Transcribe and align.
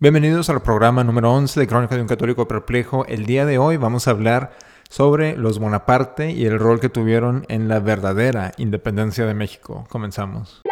Bienvenidos 0.00 0.48
al 0.48 0.62
programa 0.62 1.02
número 1.02 1.32
11 1.32 1.58
de 1.58 1.66
Crónica 1.66 1.96
de 1.96 2.02
un 2.02 2.06
Católico 2.06 2.46
Perplejo. 2.46 3.04
El 3.06 3.26
día 3.26 3.44
de 3.44 3.58
hoy 3.58 3.78
vamos 3.78 4.06
a 4.06 4.12
hablar 4.12 4.52
sobre 4.88 5.36
los 5.36 5.58
Bonaparte 5.58 6.30
y 6.30 6.46
el 6.46 6.60
rol 6.60 6.78
que 6.78 6.88
tuvieron 6.88 7.44
en 7.48 7.66
la 7.66 7.80
verdadera 7.80 8.52
independencia 8.58 9.26
de 9.26 9.34
México. 9.34 9.88
Comenzamos. 9.90 10.62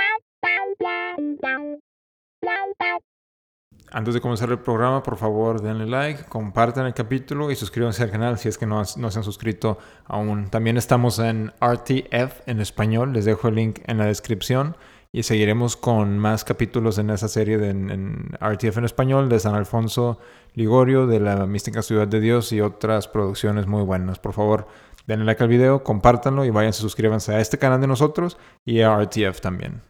Antes 3.90 4.14
de 4.14 4.20
comenzar 4.20 4.48
el 4.50 4.60
programa, 4.60 5.02
por 5.02 5.16
favor 5.16 5.60
denle 5.60 5.86
like, 5.86 6.26
compartan 6.28 6.86
el 6.86 6.94
capítulo 6.94 7.50
y 7.50 7.56
suscríbanse 7.56 8.04
al 8.04 8.12
canal 8.12 8.38
si 8.38 8.48
es 8.48 8.56
que 8.56 8.66
no, 8.66 8.80
no, 8.96 9.10
se 9.10 9.18
han 9.18 9.24
suscrito 9.24 9.78
aún. 10.04 10.50
También 10.50 10.76
estamos 10.76 11.18
en 11.18 11.52
RTF 11.60 12.46
en 12.46 12.60
español, 12.60 13.12
les 13.12 13.24
dejo 13.24 13.48
el 13.48 13.56
link 13.56 13.80
en 13.88 13.98
la 13.98 14.04
descripción 14.04 14.76
y 15.16 15.22
seguiremos 15.22 15.78
con 15.78 16.18
más 16.18 16.44
capítulos 16.44 16.98
en 16.98 17.08
esa 17.08 17.26
serie 17.26 17.56
de, 17.56 17.70
en, 17.70 18.32
RTF 18.38 18.76
en 18.76 18.84
español 18.84 19.30
de 19.30 19.40
San 19.40 19.54
Alfonso 19.54 20.18
Ligorio, 20.52 21.06
de 21.06 21.20
la 21.20 21.46
mística 21.46 21.80
ciudad 21.80 22.06
de 22.06 22.20
Dios 22.20 22.52
y 22.52 22.60
otras 22.60 23.08
producciones 23.08 23.66
muy 23.66 23.82
buenas. 23.82 24.18
Por 24.18 24.34
favor, 24.34 24.68
denle 25.06 25.24
like 25.24 25.42
al 25.42 25.48
video, 25.48 25.82
compártanlo 25.82 26.44
y 26.44 26.50
váyanse, 26.50 26.82
suscríbanse 26.82 27.34
a 27.34 27.40
este 27.40 27.56
canal 27.56 27.80
de 27.80 27.86
nosotros 27.86 28.36
y 28.66 28.82
a 28.82 28.94
RTF 28.94 29.40
también. 29.40 29.80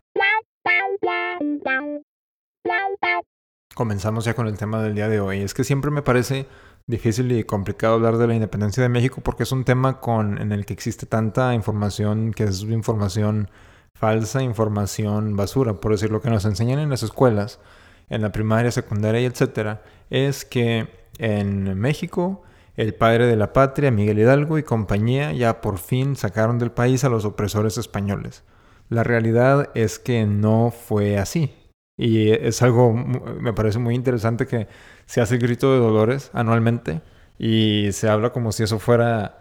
Comenzamos 3.75 4.27
ya 4.27 4.35
con 4.35 4.47
el 4.47 4.57
tema 4.57 4.81
del 4.81 4.95
día 4.95 5.09
de 5.09 5.19
hoy. 5.19 5.41
Es 5.41 5.55
que 5.55 5.65
siempre 5.65 5.91
me 5.91 6.03
parece 6.03 6.47
difícil 6.87 7.33
y 7.33 7.43
complicado 7.43 7.95
hablar 7.95 8.17
de 8.17 8.29
la 8.29 8.35
independencia 8.35 8.81
de 8.81 8.89
México 8.89 9.23
porque 9.25 9.43
es 9.43 9.51
un 9.51 9.65
tema 9.65 9.99
con, 9.99 10.41
en 10.41 10.53
el 10.53 10.65
que 10.67 10.73
existe 10.73 11.05
tanta 11.05 11.53
información 11.53 12.33
que 12.33 12.45
es 12.45 12.63
información 12.63 13.51
falsa, 13.99 14.43
información 14.43 15.37
basura, 15.37 15.81
por 15.81 15.93
decir 15.93 16.11
lo 16.11 16.21
que 16.21 16.31
nos 16.31 16.45
enseñan 16.45 16.79
en 16.79 16.91
las 16.91 17.03
escuelas, 17.03 17.61
en 18.09 18.23
la 18.23 18.31
primaria, 18.31 18.71
secundaria 18.71 19.21
y 19.21 19.25
etcétera, 19.25 19.83
es 20.11 20.45
que 20.45 20.89
en 21.19 21.79
México 21.79 22.43
el 22.77 22.95
padre 22.95 23.27
de 23.27 23.37
la 23.37 23.55
patria, 23.55 23.91
Miguel 23.91 24.19
Hidalgo 24.19 24.59
y 24.59 24.63
compañía 24.63 25.33
ya 25.33 25.63
por 25.63 25.79
fin 25.79 26.15
sacaron 26.15 26.59
del 26.59 26.73
país 26.73 27.05
a 27.05 27.09
los 27.09 27.25
opresores 27.25 27.79
españoles. 27.79 28.45
La 28.91 29.03
realidad 29.03 29.71
es 29.75 29.99
que 29.99 30.27
no 30.27 30.71
fue 30.71 31.19
así. 31.19 31.55
Y 31.97 32.31
es 32.31 32.61
algo, 32.61 32.93
me 32.93 33.55
parece 33.55 33.79
muy 33.79 33.95
interesante 33.95 34.47
que 34.47 34.69
se 35.07 35.23
hace 35.23 35.37
el 35.37 35.41
grito 35.41 35.73
de 35.73 35.79
dolores 35.79 36.31
anualmente 36.35 37.01
y 37.39 37.89
se 37.93 38.11
habla 38.11 38.31
como 38.31 38.53
si 38.53 38.63
eso 38.63 38.79
fuera 38.79 39.39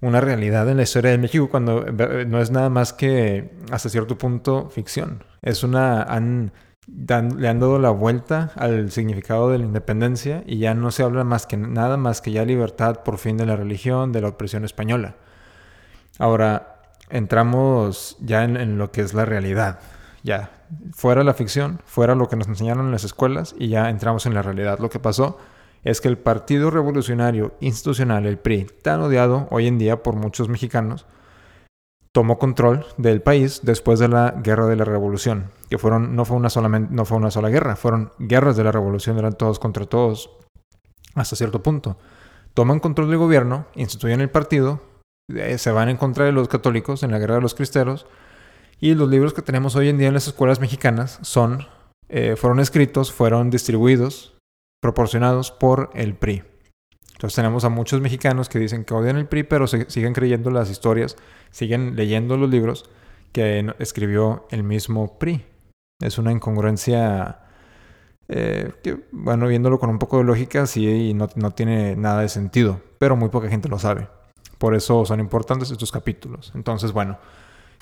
una 0.00 0.20
realidad 0.20 0.68
en 0.68 0.76
la 0.76 0.84
historia 0.84 1.10
de 1.10 1.18
México 1.18 1.48
cuando 1.48 1.86
eh, 1.86 2.24
no 2.26 2.40
es 2.40 2.50
nada 2.50 2.70
más 2.70 2.92
que 2.92 3.50
hasta 3.70 3.88
cierto 3.88 4.16
punto 4.18 4.70
ficción. 4.70 5.24
Es 5.42 5.64
una... 5.64 6.02
Han, 6.02 6.52
le 6.90 7.48
han 7.48 7.60
dado 7.60 7.78
la 7.78 7.90
vuelta 7.90 8.50
al 8.56 8.90
significado 8.90 9.50
de 9.50 9.58
la 9.58 9.64
independencia 9.64 10.42
y 10.46 10.56
ya 10.56 10.72
no 10.72 10.90
se 10.90 11.02
habla 11.02 11.22
más 11.22 11.46
que 11.46 11.58
nada 11.58 11.98
más 11.98 12.22
que 12.22 12.32
ya 12.32 12.46
libertad 12.46 13.02
por 13.04 13.18
fin 13.18 13.36
de 13.36 13.44
la 13.44 13.56
religión, 13.56 14.10
de 14.10 14.22
la 14.22 14.28
opresión 14.28 14.64
española. 14.64 15.16
Ahora, 16.18 16.80
entramos 17.10 18.16
ya 18.20 18.42
en, 18.44 18.56
en 18.56 18.78
lo 18.78 18.90
que 18.90 19.02
es 19.02 19.12
la 19.12 19.26
realidad. 19.26 19.80
Ya, 20.22 20.50
fuera 20.92 21.24
la 21.24 21.34
ficción, 21.34 21.80
fuera 21.84 22.14
lo 22.14 22.28
que 22.28 22.36
nos 22.36 22.48
enseñaron 22.48 22.86
en 22.86 22.92
las 22.92 23.04
escuelas 23.04 23.54
y 23.58 23.68
ya 23.68 23.90
entramos 23.90 24.24
en 24.24 24.32
la 24.32 24.40
realidad. 24.40 24.78
Lo 24.78 24.88
que 24.88 24.98
pasó 24.98 25.38
es 25.84 26.00
que 26.00 26.08
el 26.08 26.18
Partido 26.18 26.70
Revolucionario 26.70 27.54
Institucional, 27.60 28.26
el 28.26 28.38
PRI, 28.38 28.66
tan 28.82 29.00
odiado 29.00 29.46
hoy 29.50 29.66
en 29.66 29.78
día 29.78 30.02
por 30.02 30.16
muchos 30.16 30.48
mexicanos, 30.48 31.06
tomó 32.12 32.38
control 32.38 32.86
del 32.96 33.22
país 33.22 33.60
después 33.62 33.98
de 33.98 34.08
la 34.08 34.32
Guerra 34.42 34.66
de 34.66 34.76
la 34.76 34.84
Revolución, 34.84 35.50
que 35.70 35.78
fueron 35.78 36.16
no 36.16 36.24
fue 36.24 36.36
una 36.36 36.50
sola 36.50 36.68
no 36.68 37.04
fue 37.04 37.16
una 37.16 37.30
sola 37.30 37.48
guerra, 37.48 37.76
fueron 37.76 38.12
guerras 38.18 38.56
de 38.56 38.64
la 38.64 38.72
Revolución, 38.72 39.18
eran 39.18 39.34
todos 39.34 39.58
contra 39.58 39.86
todos 39.86 40.30
hasta 41.14 41.36
cierto 41.36 41.62
punto. 41.62 41.98
Toman 42.54 42.80
control 42.80 43.08
del 43.08 43.18
gobierno, 43.18 43.66
instituyen 43.74 44.20
el 44.20 44.30
partido, 44.30 44.82
eh, 45.32 45.58
se 45.58 45.70
van 45.70 45.88
en 45.88 45.96
contra 45.96 46.24
de 46.24 46.32
los 46.32 46.48
católicos 46.48 47.02
en 47.02 47.10
la 47.10 47.18
Guerra 47.18 47.36
de 47.36 47.42
los 47.42 47.54
Cristeros 47.54 48.06
y 48.80 48.94
los 48.94 49.08
libros 49.08 49.34
que 49.34 49.42
tenemos 49.42 49.76
hoy 49.76 49.88
en 49.88 49.98
día 49.98 50.08
en 50.08 50.14
las 50.14 50.26
escuelas 50.26 50.60
mexicanas 50.60 51.18
son 51.22 51.66
eh, 52.08 52.36
fueron 52.36 52.58
escritos, 52.58 53.12
fueron 53.12 53.50
distribuidos 53.50 54.37
proporcionados 54.80 55.50
por 55.50 55.90
el 55.94 56.14
PRI. 56.14 56.42
Entonces 57.14 57.34
tenemos 57.34 57.64
a 57.64 57.68
muchos 57.68 58.00
mexicanos 58.00 58.48
que 58.48 58.60
dicen 58.60 58.84
que 58.84 58.94
odian 58.94 59.16
el 59.16 59.26
PRI, 59.26 59.42
pero 59.42 59.66
siguen 59.66 60.12
creyendo 60.12 60.50
las 60.50 60.70
historias, 60.70 61.16
siguen 61.50 61.96
leyendo 61.96 62.36
los 62.36 62.48
libros 62.48 62.88
que 63.32 63.74
escribió 63.78 64.46
el 64.50 64.62
mismo 64.62 65.18
PRI. 65.18 65.44
Es 66.00 66.18
una 66.18 66.30
incongruencia 66.30 67.40
eh, 68.28 68.72
que, 68.82 69.00
bueno, 69.10 69.48
viéndolo 69.48 69.80
con 69.80 69.90
un 69.90 69.98
poco 69.98 70.18
de 70.18 70.24
lógica, 70.24 70.66
sí, 70.66 71.12
no, 71.14 71.28
no 71.34 71.50
tiene 71.50 71.96
nada 71.96 72.20
de 72.20 72.28
sentido, 72.28 72.80
pero 72.98 73.16
muy 73.16 73.30
poca 73.30 73.48
gente 73.48 73.68
lo 73.68 73.78
sabe. 73.78 74.06
Por 74.58 74.74
eso 74.74 75.04
son 75.04 75.18
importantes 75.18 75.70
estos 75.70 75.90
capítulos. 75.90 76.52
Entonces, 76.54 76.92
bueno, 76.92 77.18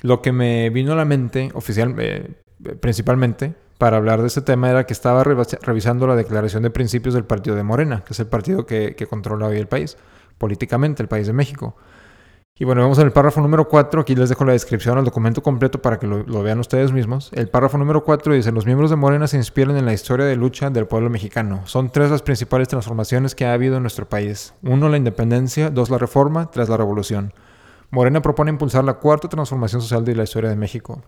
lo 0.02 0.22
que 0.22 0.32
me 0.32 0.70
vino 0.70 0.92
a 0.92 0.96
la 0.96 1.04
mente 1.04 1.50
oficial, 1.54 1.94
eh, 1.98 2.34
principalmente, 2.80 3.54
para 3.78 3.97
hablar 3.97 4.20
de 4.20 4.28
este 4.28 4.41
tema 4.41 4.70
era 4.70 4.87
que 4.87 4.92
estaba 4.92 5.22
revisando 5.25 6.06
la 6.06 6.16
declaración 6.16 6.62
de 6.62 6.70
principios 6.70 7.14
del 7.14 7.25
partido 7.25 7.56
de 7.56 7.62
Morena, 7.62 8.03
que 8.04 8.12
es 8.12 8.20
el 8.20 8.26
partido 8.26 8.66
que, 8.66 8.94
controla 9.09 9.47
hoy 9.47 9.59
el 9.59 9.69
país, 9.69 9.97
políticamente, 10.38 11.03
el 11.03 11.09
país 11.09 11.26
de 11.26 11.32
México. 11.32 11.76
Y 12.59 12.65
bueno, 12.65 12.81
vemos 12.81 12.98
en 12.98 13.04
el 13.04 13.12
párrafo 13.12 13.42
número 13.42 13.69
4, 13.69 14.00
aquí 14.00 14.15
les 14.15 14.31
dejo 14.31 14.47
la 14.47 14.53
descripción 14.53 14.97
al 14.97 15.04
documento 15.04 15.42
completo 15.42 15.82
para 15.82 15.98
que 15.98 16.06
lo, 16.06 16.22
lo, 16.22 16.42
vean 16.42 16.59
ustedes 16.59 16.91
mismos. 16.91 17.31
El 17.34 17.50
párrafo 17.50 17.76
número 17.76 18.03
4 18.03 18.32
dice, 18.32 18.50
los 18.50 18.65
miembros 18.65 18.88
de 18.88 18.97
Morena 18.97 19.26
se 19.26 19.36
inspiran 19.36 19.76
en 19.76 19.84
la 19.84 19.92
historia 19.92 20.25
de 20.25 20.36
lucha 20.36 20.70
del 20.70 20.86
pueblo 20.86 21.10
mexicano. 21.10 21.60
Son 21.66 21.91
tres 21.91 22.10
las 22.10 22.22
principales 22.22 22.69
transformaciones 22.69 23.34
que 23.34 23.44
ha 23.44 23.53
habido 23.53 23.76
en 23.76 23.82
nuestro 23.82 24.09
país. 24.09 24.54
Uno, 24.62 24.88
la 24.88 24.97
independencia, 24.97 25.69
dos, 25.69 25.91
la 25.91 25.98
reforma, 25.98 26.50
tres, 26.50 26.70
la 26.70 26.78
revolución. 26.78 27.34
Morena 27.91 28.22
propone 28.22 28.50
impulsar 28.50 28.84
la 28.84 28.94
cuarta 28.94 29.28
transformación 29.28 29.82
social 29.82 30.04
de 30.06 30.15
la 30.15 30.25
historia 30.25 30.48
de 30.48 30.56
México. 30.56 31.03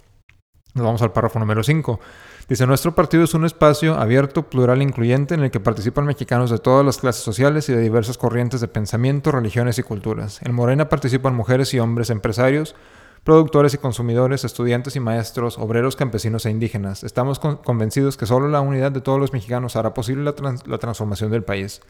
Vamos 0.84 1.02
al 1.02 1.12
párrafo 1.12 1.38
número 1.38 1.62
5. 1.62 2.00
Dice, 2.48 2.66
nuestro 2.66 2.94
partido 2.94 3.24
es 3.24 3.34
un 3.34 3.44
espacio 3.44 3.98
abierto, 3.98 4.48
plural 4.48 4.80
e 4.80 4.84
incluyente 4.84 5.34
en 5.34 5.42
el 5.42 5.50
que 5.50 5.60
participan 5.60 6.06
mexicanos 6.06 6.50
de 6.50 6.58
todas 6.58 6.84
las 6.84 6.98
clases 6.98 7.22
sociales 7.22 7.68
y 7.68 7.72
de 7.72 7.80
diversas 7.82 8.16
corrientes 8.16 8.60
de 8.60 8.68
pensamiento, 8.68 9.32
religiones 9.32 9.78
y 9.78 9.82
culturas. 9.82 10.40
En 10.42 10.54
Morena 10.54 10.88
participan 10.88 11.34
mujeres 11.34 11.74
y 11.74 11.78
hombres 11.78 12.08
empresarios, 12.08 12.74
productores 13.22 13.74
y 13.74 13.78
consumidores, 13.78 14.44
estudiantes 14.44 14.96
y 14.96 15.00
maestros, 15.00 15.58
obreros, 15.58 15.96
campesinos 15.96 16.46
e 16.46 16.50
indígenas. 16.50 17.04
Estamos 17.04 17.38
convencidos 17.38 18.16
que 18.16 18.24
solo 18.24 18.48
la 18.48 18.62
unidad 18.62 18.92
de 18.92 19.02
todos 19.02 19.20
los 19.20 19.34
mexicanos 19.34 19.76
hará 19.76 19.92
posible 19.92 20.24
la 20.24 20.78
transformación 20.78 21.30
del 21.30 21.44
país. 21.44 21.82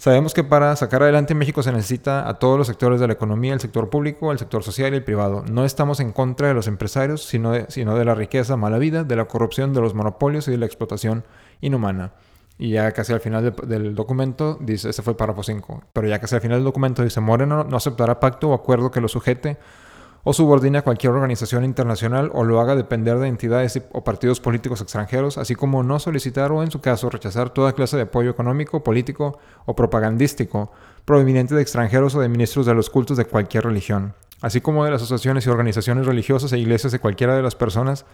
Sabemos 0.00 0.32
que 0.32 0.44
para 0.44 0.76
sacar 0.76 1.02
adelante 1.02 1.34
México 1.34 1.60
se 1.64 1.72
necesita 1.72 2.28
a 2.28 2.38
todos 2.38 2.56
los 2.56 2.68
sectores 2.68 3.00
de 3.00 3.08
la 3.08 3.14
economía, 3.14 3.52
el 3.52 3.58
sector 3.58 3.90
público, 3.90 4.30
el 4.30 4.38
sector 4.38 4.62
social 4.62 4.92
y 4.92 4.96
el 4.98 5.02
privado. 5.02 5.42
No 5.50 5.64
estamos 5.64 5.98
en 5.98 6.12
contra 6.12 6.46
de 6.46 6.54
los 6.54 6.68
empresarios, 6.68 7.24
sino 7.24 7.50
de, 7.50 7.66
de 7.66 8.04
la 8.04 8.14
riqueza 8.14 8.56
mala 8.56 8.78
vida, 8.78 9.02
de 9.02 9.16
la 9.16 9.24
corrupción, 9.24 9.74
de 9.74 9.80
los 9.80 9.94
monopolios 9.94 10.46
y 10.46 10.52
de 10.52 10.58
la 10.58 10.66
explotación 10.66 11.24
inhumana. 11.60 12.12
Y 12.58 12.70
ya 12.70 12.92
casi 12.92 13.12
al 13.12 13.18
final 13.18 13.56
del 13.66 13.96
documento 13.96 14.56
dice, 14.60 14.90
ese 14.90 15.02
fue 15.02 15.14
el 15.14 15.16
párrafo 15.16 15.42
5, 15.42 15.82
pero 15.92 16.06
ya 16.06 16.20
casi 16.20 16.36
al 16.36 16.42
final 16.42 16.58
del 16.58 16.64
documento 16.64 17.02
dice, 17.02 17.20
Moreno 17.20 17.64
no 17.64 17.76
aceptará 17.76 18.20
pacto 18.20 18.50
o 18.50 18.54
acuerdo 18.54 18.92
que 18.92 19.00
lo 19.00 19.08
sujete 19.08 19.56
o 20.24 20.32
subordine 20.32 20.78
a 20.78 20.82
cualquier 20.82 21.12
organización 21.12 21.64
internacional 21.64 22.30
o 22.34 22.44
lo 22.44 22.60
haga 22.60 22.74
depender 22.74 23.18
de 23.18 23.28
entidades 23.28 23.80
o 23.92 24.04
partidos 24.04 24.40
políticos 24.40 24.80
extranjeros, 24.80 25.38
así 25.38 25.54
como 25.54 25.82
no 25.82 25.98
solicitar 25.98 26.52
o 26.52 26.62
en 26.62 26.70
su 26.70 26.80
caso 26.80 27.10
rechazar 27.10 27.50
toda 27.50 27.72
clase 27.72 27.96
de 27.96 28.02
apoyo 28.02 28.30
económico, 28.30 28.82
político 28.82 29.38
o 29.64 29.74
propagandístico 29.74 30.70
proveniente 31.04 31.54
de 31.54 31.62
extranjeros 31.62 32.14
o 32.14 32.20
de 32.20 32.28
ministros 32.28 32.66
de 32.66 32.74
los 32.74 32.90
cultos 32.90 33.16
de 33.16 33.24
cualquier 33.24 33.64
religión, 33.64 34.14
así 34.42 34.60
como 34.60 34.84
de 34.84 34.90
las 34.90 35.02
asociaciones 35.02 35.46
y 35.46 35.50
organizaciones 35.50 36.06
religiosas 36.06 36.52
e 36.52 36.58
iglesias 36.58 36.92
de 36.92 36.98
cualquiera 36.98 37.34
de 37.34 37.42
las 37.42 37.54
personas 37.54 38.04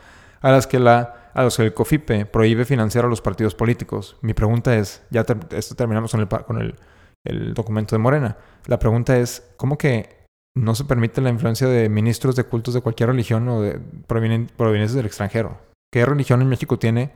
a 0.41 0.51
las 0.51 0.67
que 0.67 0.79
la 0.79 1.31
a 1.35 1.43
los 1.43 1.57
que 1.57 1.65
el 1.65 1.75
COFIPE 1.75 2.27
prohíbe 2.27 2.65
financiar 2.65 3.05
a 3.05 3.09
los 3.09 3.21
partidos 3.21 3.57
políticos. 3.57 4.17
Mi 4.21 4.35
pregunta 4.35 4.77
es, 4.77 5.03
ya 5.11 5.27
esto 5.51 5.75
terminamos 5.75 6.13
con 6.13 6.21
el, 6.21 6.29
con 6.29 6.61
el, 6.61 6.77
el 7.25 7.55
documento 7.55 7.97
de 7.97 7.99
Morena. 7.99 8.37
La 8.67 8.79
pregunta 8.79 9.19
es, 9.19 9.43
¿cómo 9.57 9.77
que 9.77 10.24
no 10.57 10.75
se 10.75 10.85
permite 10.85 11.21
la 11.21 11.31
influencia 11.31 11.67
de 11.67 11.89
ministros 11.89 12.37
de 12.37 12.45
cultos 12.45 12.75
de 12.75 12.81
cualquier 12.81 13.09
religión 13.09 13.49
o 13.49 13.61
de 13.61 13.81
provenientes 14.07 14.95
del 14.95 15.07
extranjero. 15.07 15.59
¿Qué 15.93 16.07
religión 16.07 16.43
en 16.43 16.49
México 16.49 16.79
tiene 16.79 17.13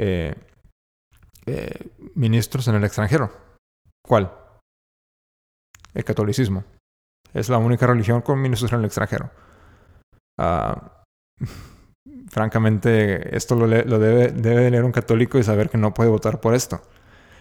eh, 0.00 0.34
eh, 1.46 1.88
ministros 2.14 2.68
en 2.68 2.76
el 2.76 2.84
extranjero? 2.84 3.30
¿Cuál? 4.06 4.32
El 5.94 6.04
catolicismo. 6.04 6.64
Es 7.34 7.48
la 7.48 7.58
única 7.58 7.86
religión 7.86 8.22
con 8.22 8.40
ministros 8.40 8.72
en 8.72 8.80
el 8.80 8.84
extranjero. 8.86 9.30
Ah, 10.38 11.04
francamente, 12.28 13.36
esto 13.36 13.54
lo, 13.54 13.68
debe, 13.68 14.28
debe 14.28 14.70
leer 14.70 14.84
un 14.84 14.92
católico 14.92 15.38
y 15.38 15.42
saber 15.42 15.68
que 15.68 15.78
no 15.78 15.92
puede 15.92 16.10
votar 16.10 16.40
por 16.40 16.54
esto. 16.54 16.80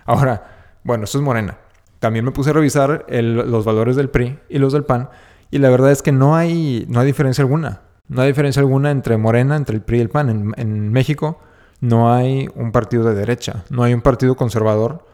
Ahora, 0.05 0.79
bueno, 0.83 1.05
esto 1.05 1.17
es 1.17 1.23
Morena. 1.23 1.57
También 2.01 2.25
me 2.25 2.31
puse 2.31 2.49
a 2.49 2.53
revisar 2.53 3.05
los 3.09 3.63
valores 3.63 3.95
del 3.95 4.09
PRI 4.09 4.39
y 4.49 4.57
los 4.57 4.73
del 4.73 4.83
PAN 4.85 5.09
y 5.51 5.59
la 5.59 5.69
verdad 5.69 5.91
es 5.91 6.01
que 6.01 6.11
no 6.11 6.35
hay, 6.35 6.83
no 6.89 6.99
hay 6.99 7.05
diferencia 7.05 7.43
alguna. 7.43 7.81
No 8.07 8.23
hay 8.23 8.29
diferencia 8.29 8.59
alguna 8.59 8.89
entre 8.89 9.17
Morena, 9.17 9.55
entre 9.55 9.75
el 9.75 9.83
PRI 9.83 9.99
y 9.99 10.01
el 10.01 10.09
PAN. 10.09 10.51
En, 10.57 10.91
México 10.91 11.39
no 11.79 12.11
hay 12.11 12.49
un 12.55 12.71
partido 12.71 13.03
de 13.03 13.13
derecha, 13.13 13.65
no 13.69 13.83
hay 13.83 13.93
un 13.93 14.01
partido 14.01 14.35
conservador, 14.35 15.05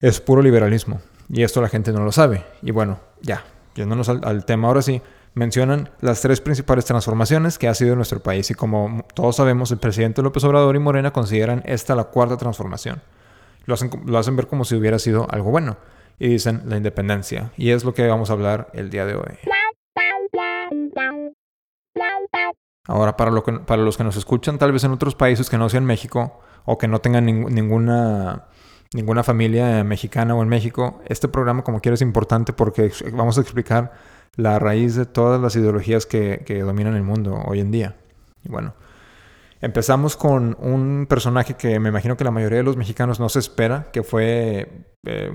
es 0.00 0.18
puro 0.18 0.40
liberalismo. 0.40 1.02
Y 1.28 1.42
esto 1.42 1.60
la 1.60 1.68
gente 1.68 1.92
no 1.92 2.02
lo 2.02 2.10
sabe. 2.10 2.42
Y 2.62 2.70
bueno, 2.70 3.00
ya, 3.20 3.44
yéndonos 3.74 4.08
al, 4.08 4.22
al 4.24 4.46
tema 4.46 4.68
ahora 4.68 4.80
sí, 4.80 5.02
mencionan 5.34 5.90
las 6.00 6.22
tres 6.22 6.40
principales 6.40 6.86
transformaciones 6.86 7.58
que 7.58 7.68
ha 7.68 7.74
sido 7.74 7.94
nuestro 7.96 8.20
país 8.20 8.50
y 8.50 8.54
como 8.54 9.04
todos 9.12 9.36
sabemos, 9.36 9.70
el 9.72 9.78
presidente 9.78 10.22
López 10.22 10.42
Obrador 10.44 10.74
y 10.74 10.78
Morena 10.78 11.12
consideran 11.12 11.62
esta 11.66 11.94
la 11.94 12.04
cuarta 12.04 12.38
transformación. 12.38 13.02
Lo 13.68 13.74
hacen, 13.74 13.90
lo 14.06 14.16
hacen 14.16 14.34
ver 14.34 14.46
como 14.46 14.64
si 14.64 14.76
hubiera 14.76 14.98
sido 14.98 15.26
algo 15.30 15.50
bueno 15.50 15.76
y 16.18 16.28
dicen 16.28 16.62
la 16.64 16.78
independencia 16.78 17.52
y 17.58 17.72
es 17.72 17.84
lo 17.84 17.92
que 17.92 18.06
vamos 18.06 18.30
a 18.30 18.32
hablar 18.32 18.70
el 18.72 18.88
día 18.88 19.04
de 19.04 19.14
hoy. 19.14 19.36
Ahora, 22.86 23.18
para, 23.18 23.30
lo 23.30 23.44
que, 23.44 23.52
para 23.52 23.82
los 23.82 23.98
que 23.98 24.04
nos 24.04 24.16
escuchan, 24.16 24.56
tal 24.56 24.72
vez 24.72 24.84
en 24.84 24.92
otros 24.92 25.14
países 25.14 25.50
que 25.50 25.58
no 25.58 25.68
sean 25.68 25.84
México 25.84 26.40
o 26.64 26.78
que 26.78 26.88
no 26.88 27.02
tengan 27.02 27.26
ninguna, 27.26 28.46
ninguna 28.94 29.22
familia 29.22 29.84
mexicana 29.84 30.34
o 30.34 30.42
en 30.42 30.48
México, 30.48 31.02
este 31.04 31.28
programa 31.28 31.62
como 31.62 31.80
quiera 31.80 31.92
es 31.92 32.00
importante 32.00 32.54
porque 32.54 32.90
vamos 33.12 33.36
a 33.36 33.42
explicar 33.42 33.92
la 34.36 34.58
raíz 34.58 34.94
de 34.94 35.04
todas 35.04 35.42
las 35.42 35.54
ideologías 35.56 36.06
que, 36.06 36.62
dominan 36.64 36.96
el 36.96 37.02
mundo 37.02 37.38
hoy 37.44 37.60
en 37.60 37.70
día. 37.70 37.96
Y 38.42 38.48
bueno, 38.48 38.72
empezamos 39.60 40.16
con 40.16 40.56
un 40.60 41.06
personaje 41.08 41.54
que 41.54 41.78
me 41.80 41.88
imagino 41.88 42.16
que 42.16 42.24
la 42.24 42.30
mayoría 42.30 42.58
de 42.58 42.64
los 42.64 42.76
mexicanos 42.76 43.20
no 43.20 43.28
se 43.28 43.38
espera, 43.38 43.90
que 43.92 44.02
fue 44.02 44.86
eh, 45.06 45.30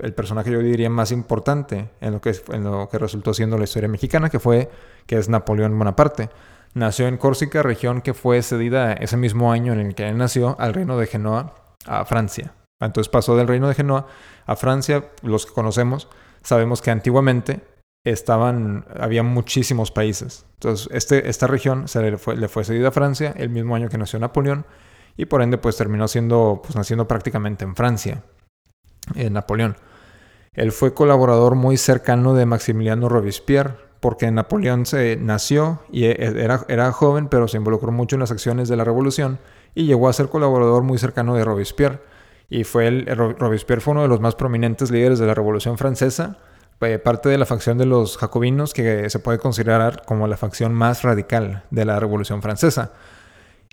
el 0.00 0.14
personaje 0.14 0.50
yo 0.50 0.60
diría 0.60 0.90
más 0.90 1.12
importante 1.12 1.90
en 2.00 2.12
lo, 2.12 2.20
que, 2.20 2.34
en 2.52 2.64
lo 2.64 2.88
que 2.88 2.98
resultó 2.98 3.34
siendo 3.34 3.58
la 3.58 3.64
historia 3.64 3.88
mexicana, 3.88 4.30
que 4.30 4.40
fue 4.40 4.70
que 5.06 5.18
es 5.18 5.28
Napoleón 5.28 5.78
Bonaparte. 5.78 6.30
Nació 6.74 7.06
en 7.06 7.18
Córcega, 7.18 7.62
región 7.62 8.00
que 8.00 8.14
fue 8.14 8.42
cedida 8.42 8.94
ese 8.94 9.16
mismo 9.16 9.52
año 9.52 9.72
en 9.72 9.80
el 9.80 9.94
que 9.94 10.08
él 10.08 10.16
nació 10.16 10.56
al 10.58 10.72
reino 10.72 10.96
de 10.96 11.06
Genoa, 11.06 11.54
a 11.86 12.04
Francia. 12.04 12.54
Entonces 12.80 13.10
pasó 13.10 13.36
del 13.36 13.48
reino 13.48 13.68
de 13.68 13.74
Genoa 13.74 14.06
a 14.46 14.56
Francia, 14.56 15.04
los 15.22 15.46
que 15.46 15.52
conocemos, 15.52 16.08
sabemos 16.42 16.82
que 16.82 16.90
antiguamente 16.90 17.60
estaban, 18.04 18.84
había 18.98 19.22
muchísimos 19.22 19.90
países. 19.90 20.46
Entonces, 20.54 20.88
este, 20.92 21.28
esta 21.28 21.46
región 21.46 21.88
se 21.88 22.02
le 22.02 22.18
fue, 22.18 22.64
cedida 22.64 22.88
a 22.88 22.92
Francia 22.92 23.32
el 23.36 23.50
mismo 23.50 23.74
año 23.74 23.88
que 23.88 23.98
nació 23.98 24.18
Napoleón 24.18 24.66
y 25.16 25.26
por 25.26 25.42
ende 25.42 25.58
pues 25.58 25.76
terminó 25.76 26.08
siendo, 26.08 26.60
pues 26.62 26.74
naciendo 26.74 27.06
prácticamente 27.06 27.64
en 27.64 27.76
Francia, 27.76 28.22
en 29.14 29.34
Napoleón. 29.34 29.76
Él 30.54 30.72
fue 30.72 30.94
colaborador 30.94 31.54
muy 31.54 31.76
cercano 31.76 32.34
de 32.34 32.46
Maximiliano 32.46 33.08
Robespierre, 33.08 33.74
porque 34.00 34.30
Napoleón 34.30 34.84
se 34.84 35.16
nació 35.16 35.80
y 35.90 36.04
e, 36.04 36.16
era, 36.18 36.64
era 36.68 36.90
joven, 36.92 37.28
pero 37.28 37.46
se 37.46 37.56
involucró 37.56 37.92
mucho 37.92 38.16
en 38.16 38.20
las 38.20 38.32
acciones 38.32 38.68
de 38.68 38.76
la 38.76 38.84
revolución 38.84 39.38
y 39.74 39.86
llegó 39.86 40.08
a 40.08 40.12
ser 40.12 40.28
colaborador 40.28 40.82
muy 40.82 40.98
cercano 40.98 41.34
de 41.36 41.44
Robespierre. 41.44 42.00
Y 42.50 42.64
fue 42.64 42.88
el, 42.88 43.06
Robespierre 43.06 43.80
fue 43.80 43.92
uno 43.92 44.02
de 44.02 44.08
los 44.08 44.20
más 44.20 44.34
prominentes 44.34 44.90
líderes 44.90 45.18
de 45.18 45.26
la 45.26 45.34
Revolución 45.34 45.78
Francesa 45.78 46.38
parte 47.02 47.28
de 47.28 47.38
la 47.38 47.46
facción 47.46 47.78
de 47.78 47.86
los 47.86 48.18
jacobinos 48.18 48.74
que 48.74 49.08
se 49.08 49.18
puede 49.18 49.38
considerar 49.38 50.02
como 50.04 50.26
la 50.26 50.36
facción 50.36 50.74
más 50.74 51.02
radical 51.02 51.64
de 51.70 51.84
la 51.84 52.00
Revolución 52.00 52.42
Francesa. 52.42 52.92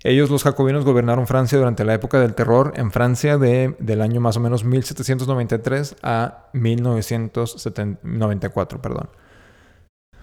Ellos, 0.02 0.30
los 0.30 0.44
jacobinos, 0.44 0.84
gobernaron 0.84 1.26
Francia 1.26 1.58
durante 1.58 1.84
la 1.84 1.92
época 1.92 2.20
del 2.20 2.34
terror 2.34 2.72
en 2.76 2.90
Francia 2.90 3.36
de, 3.36 3.76
del 3.78 4.00
año 4.00 4.20
más 4.20 4.36
o 4.36 4.40
menos 4.40 4.64
1793 4.64 5.96
a 6.02 6.46
1994. 6.54 8.80
Perdón. 8.80 9.10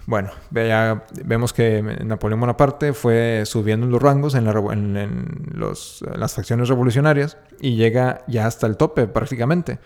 Bueno, 0.06 0.30
ya 0.50 1.04
vemos 1.24 1.52
que 1.52 1.82
Napoleón 1.82 2.40
Bonaparte 2.40 2.94
fue 2.94 3.42
subiendo 3.44 3.86
en 3.86 3.92
los 3.92 4.00
rangos 4.00 4.34
en, 4.34 4.48
en 4.48 5.58
las 5.58 6.34
facciones 6.34 6.68
revolucionarias 6.68 7.36
y 7.60 7.76
llega 7.76 8.24
ya 8.26 8.46
hasta 8.46 8.66
el 8.66 8.78
tope 8.78 9.06
prácticamente 9.06 9.78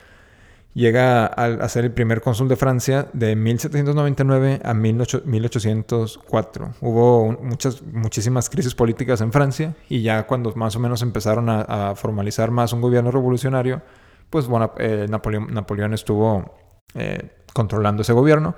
llega 0.75 1.27
a, 1.27 1.69
ser 1.69 1.85
el 1.85 1.93
primer 1.93 2.23
cónsul 2.23 2.49
de 2.49 2.57
Francia 2.57 3.09
de 3.13 3.37
1799 3.37 4.61
a 4.65 4.75
1804. 4.75 6.75
Hubo 6.81 7.33
muchas, 7.43 7.83
muchísimas 7.83 8.49
crisis 8.49 8.75
políticas 8.75 9.21
en 9.21 9.33
Francia 9.33 9.75
y 9.89 10.03
ya 10.03 10.27
cuando 10.27 10.53
más 10.55 10.75
o 10.77 10.81
menos 10.81 11.03
empezaron 11.03 11.49
a, 11.49 11.95
formalizar 11.95 12.51
más 12.51 12.73
un 12.73 12.81
gobierno 12.81 13.11
revolucionario, 13.11 13.83
pues 14.31 14.47
bueno, 14.47 14.73
eh, 14.79 15.07
Napoleón, 15.09 15.93
estuvo 15.93 16.55
eh, 16.95 17.31
controlando 17.53 18.03
ese 18.03 18.13
gobierno. 18.13 18.55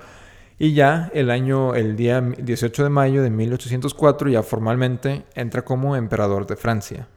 Y 0.57 0.73
ya 0.73 1.11
el 1.13 1.31
año, 1.31 1.75
el 1.75 1.97
día 1.97 2.21
18 2.21 2.85
de 2.85 2.89
mayo 2.89 3.23
de 3.23 3.29
1804, 3.29 4.29
ya 4.29 4.41
formalmente 4.41 5.25
entra 5.35 5.63
como 5.63 5.97
emperador 5.97 6.47
de 6.47 6.55
Francia. 6.55 7.09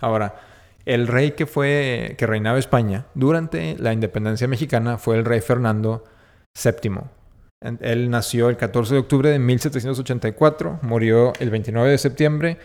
Ahora, 0.00 0.34
el 0.84 1.06
rey 1.06 1.32
que 1.32 1.46
fue 1.46 2.14
que 2.18 2.26
reinaba 2.26 2.58
España 2.58 3.06
durante 3.14 3.76
la 3.78 3.92
independencia 3.92 4.48
mexicana 4.48 4.98
fue 4.98 5.16
el 5.16 5.24
rey 5.24 5.40
Fernando 5.40 6.04
VII. 6.62 7.02
Él 7.80 8.10
nació 8.10 8.48
el 8.48 8.56
14 8.56 8.94
de 8.94 9.00
octubre 9.00 9.30
de 9.30 9.38
1784, 9.38 10.80
murió 10.82 11.32
el 11.38 11.50
29 11.50 11.90
de 11.90 11.98
septiembre 11.98 12.58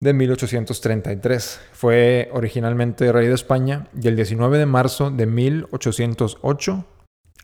de 0.00 0.12
1833. 0.12 1.60
Fue 1.72 2.28
originalmente 2.32 3.10
rey 3.10 3.26
de 3.26 3.34
España 3.34 3.88
y 4.00 4.06
el 4.06 4.16
19 4.16 4.58
de 4.58 4.66
marzo 4.66 5.10
de 5.10 5.26
1808 5.26 6.84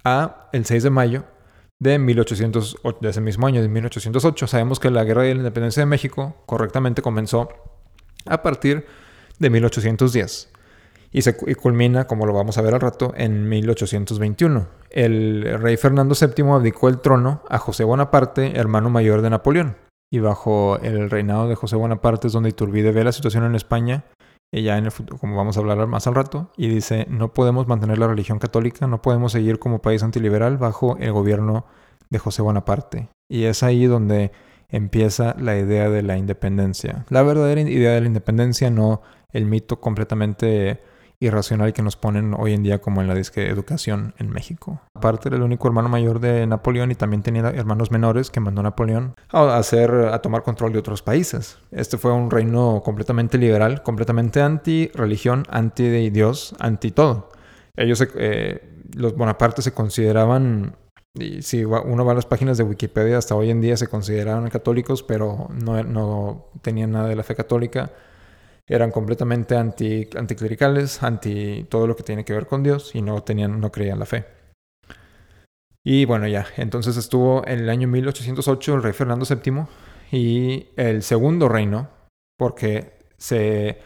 a 0.04 0.48
el 0.52 0.64
6 0.64 0.82
de 0.84 0.90
mayo 0.90 1.24
de 1.80 1.98
1808, 1.98 2.98
de 3.00 3.08
ese 3.08 3.20
mismo 3.20 3.46
año, 3.46 3.62
de 3.62 3.68
1808. 3.68 4.46
Sabemos 4.46 4.78
que 4.78 4.90
la 4.90 5.02
Guerra 5.02 5.22
de 5.22 5.34
la 5.34 5.40
Independencia 5.40 5.80
de 5.80 5.86
México 5.86 6.36
correctamente 6.46 7.02
comenzó 7.02 7.48
a 8.26 8.42
partir 8.42 8.76
de 8.76 9.09
1810 9.48 10.50
y 11.12 11.22
se 11.22 11.36
culmina, 11.36 12.06
como 12.06 12.26
lo 12.26 12.32
vamos 12.32 12.56
a 12.58 12.62
ver 12.62 12.74
al 12.74 12.80
rato, 12.80 13.12
en 13.16 13.48
1821. 13.48 14.68
El 14.90 15.58
rey 15.60 15.76
Fernando 15.76 16.14
VII 16.14 16.50
abdicó 16.50 16.88
el 16.88 17.00
trono 17.00 17.42
a 17.48 17.58
José 17.58 17.84
Bonaparte, 17.84 18.58
hermano 18.58 18.90
mayor 18.90 19.22
de 19.22 19.30
Napoleón. 19.30 19.76
Y 20.12 20.20
bajo 20.20 20.78
el 20.78 21.10
reinado 21.10 21.48
de 21.48 21.54
José 21.54 21.76
Bonaparte 21.76 22.28
es 22.28 22.32
donde 22.32 22.50
Iturbide 22.50 22.92
ve 22.92 23.04
la 23.04 23.12
situación 23.12 23.44
en 23.44 23.54
España, 23.54 24.04
y 24.52 24.62
ya 24.62 24.78
en 24.78 24.84
el 24.84 24.90
futuro, 24.90 25.18
como 25.18 25.36
vamos 25.36 25.56
a 25.56 25.60
hablar 25.60 25.84
más 25.86 26.06
al 26.06 26.14
rato, 26.14 26.50
y 26.56 26.68
dice, 26.68 27.06
no 27.08 27.32
podemos 27.32 27.66
mantener 27.66 27.98
la 27.98 28.08
religión 28.08 28.38
católica, 28.38 28.86
no 28.86 29.02
podemos 29.02 29.32
seguir 29.32 29.58
como 29.58 29.80
país 29.80 30.02
antiliberal 30.02 30.58
bajo 30.58 30.96
el 30.98 31.12
gobierno 31.12 31.66
de 32.08 32.18
José 32.18 32.42
Bonaparte. 32.42 33.08
Y 33.28 33.44
es 33.44 33.62
ahí 33.62 33.86
donde 33.86 34.32
empieza 34.68 35.34
la 35.38 35.56
idea 35.56 35.88
de 35.88 36.02
la 36.02 36.16
independencia. 36.16 37.04
La 37.08 37.22
verdadera 37.22 37.60
idea 37.60 37.92
de 37.92 38.00
la 38.00 38.06
independencia, 38.06 38.70
no 38.70 39.02
el 39.32 39.46
mito 39.46 39.80
completamente 39.80 40.80
irracional 41.20 41.74
que 41.74 41.82
nos 41.82 41.96
ponen 41.96 42.34
hoy 42.36 42.54
en 42.54 42.62
día 42.62 42.80
como 42.80 43.02
en 43.02 43.08
la 43.08 43.14
disque 43.14 43.48
educación 43.48 44.14
en 44.18 44.30
México. 44.30 44.80
Aparte 44.94 45.28
era 45.28 45.36
el 45.36 45.42
único 45.42 45.68
hermano 45.68 45.90
mayor 45.90 46.18
de 46.18 46.46
Napoleón 46.46 46.90
y 46.90 46.94
también 46.94 47.22
tenía 47.22 47.50
hermanos 47.50 47.90
menores 47.90 48.30
que 48.30 48.40
mandó 48.40 48.62
Napoleón 48.62 49.14
a 49.30 49.56
hacer 49.58 49.90
a 49.90 50.22
tomar 50.22 50.42
control 50.42 50.72
de 50.72 50.78
otros 50.78 51.02
países. 51.02 51.58
Este 51.70 51.98
fue 51.98 52.12
un 52.12 52.30
reino 52.30 52.80
completamente 52.82 53.36
liberal, 53.36 53.82
completamente 53.82 54.40
anti 54.40 54.90
religión, 54.94 55.44
anti 55.50 56.08
Dios, 56.08 56.56
anti 56.58 56.90
todo. 56.90 57.28
Ellos 57.76 58.02
eh, 58.16 58.78
los 58.94 59.14
Bonaparte 59.14 59.60
se 59.60 59.72
consideraban 59.72 60.76
si 61.40 61.64
uno 61.64 62.04
va 62.04 62.12
a 62.12 62.14
las 62.14 62.26
páginas 62.26 62.56
de 62.56 62.64
Wikipedia, 62.64 63.18
hasta 63.18 63.34
hoy 63.34 63.50
en 63.50 63.60
día 63.60 63.76
se 63.76 63.88
consideraban 63.88 64.48
católicos, 64.48 65.02
pero 65.02 65.48
no, 65.50 65.82
no 65.82 66.46
tenían 66.62 66.92
nada 66.92 67.08
de 67.08 67.16
la 67.16 67.24
fe 67.24 67.34
católica. 67.34 67.90
Eran 68.70 68.90
completamente 68.90 69.56
anti, 69.56 70.08
anticlericales, 70.16 71.02
anti 71.02 71.66
todo 71.68 71.86
lo 71.86 71.96
que 71.96 72.04
tiene 72.04 72.24
que 72.24 72.32
ver 72.32 72.46
con 72.46 72.62
Dios 72.62 72.94
y 72.94 73.02
no, 73.02 73.22
tenían, 73.22 73.60
no 73.60 73.70
creían 73.70 73.98
la 73.98 74.06
fe. 74.06 74.24
Y 75.84 76.04
bueno, 76.04 76.26
ya, 76.28 76.46
entonces 76.56 76.96
estuvo 76.96 77.46
en 77.46 77.60
el 77.60 77.68
año 77.68 77.88
1808 77.88 78.74
el 78.76 78.82
rey 78.82 78.92
Fernando 78.92 79.26
VII 79.26 79.64
y 80.12 80.68
el 80.76 81.02
segundo 81.02 81.48
reino, 81.48 81.88
porque 82.38 82.98
se, 83.16 83.78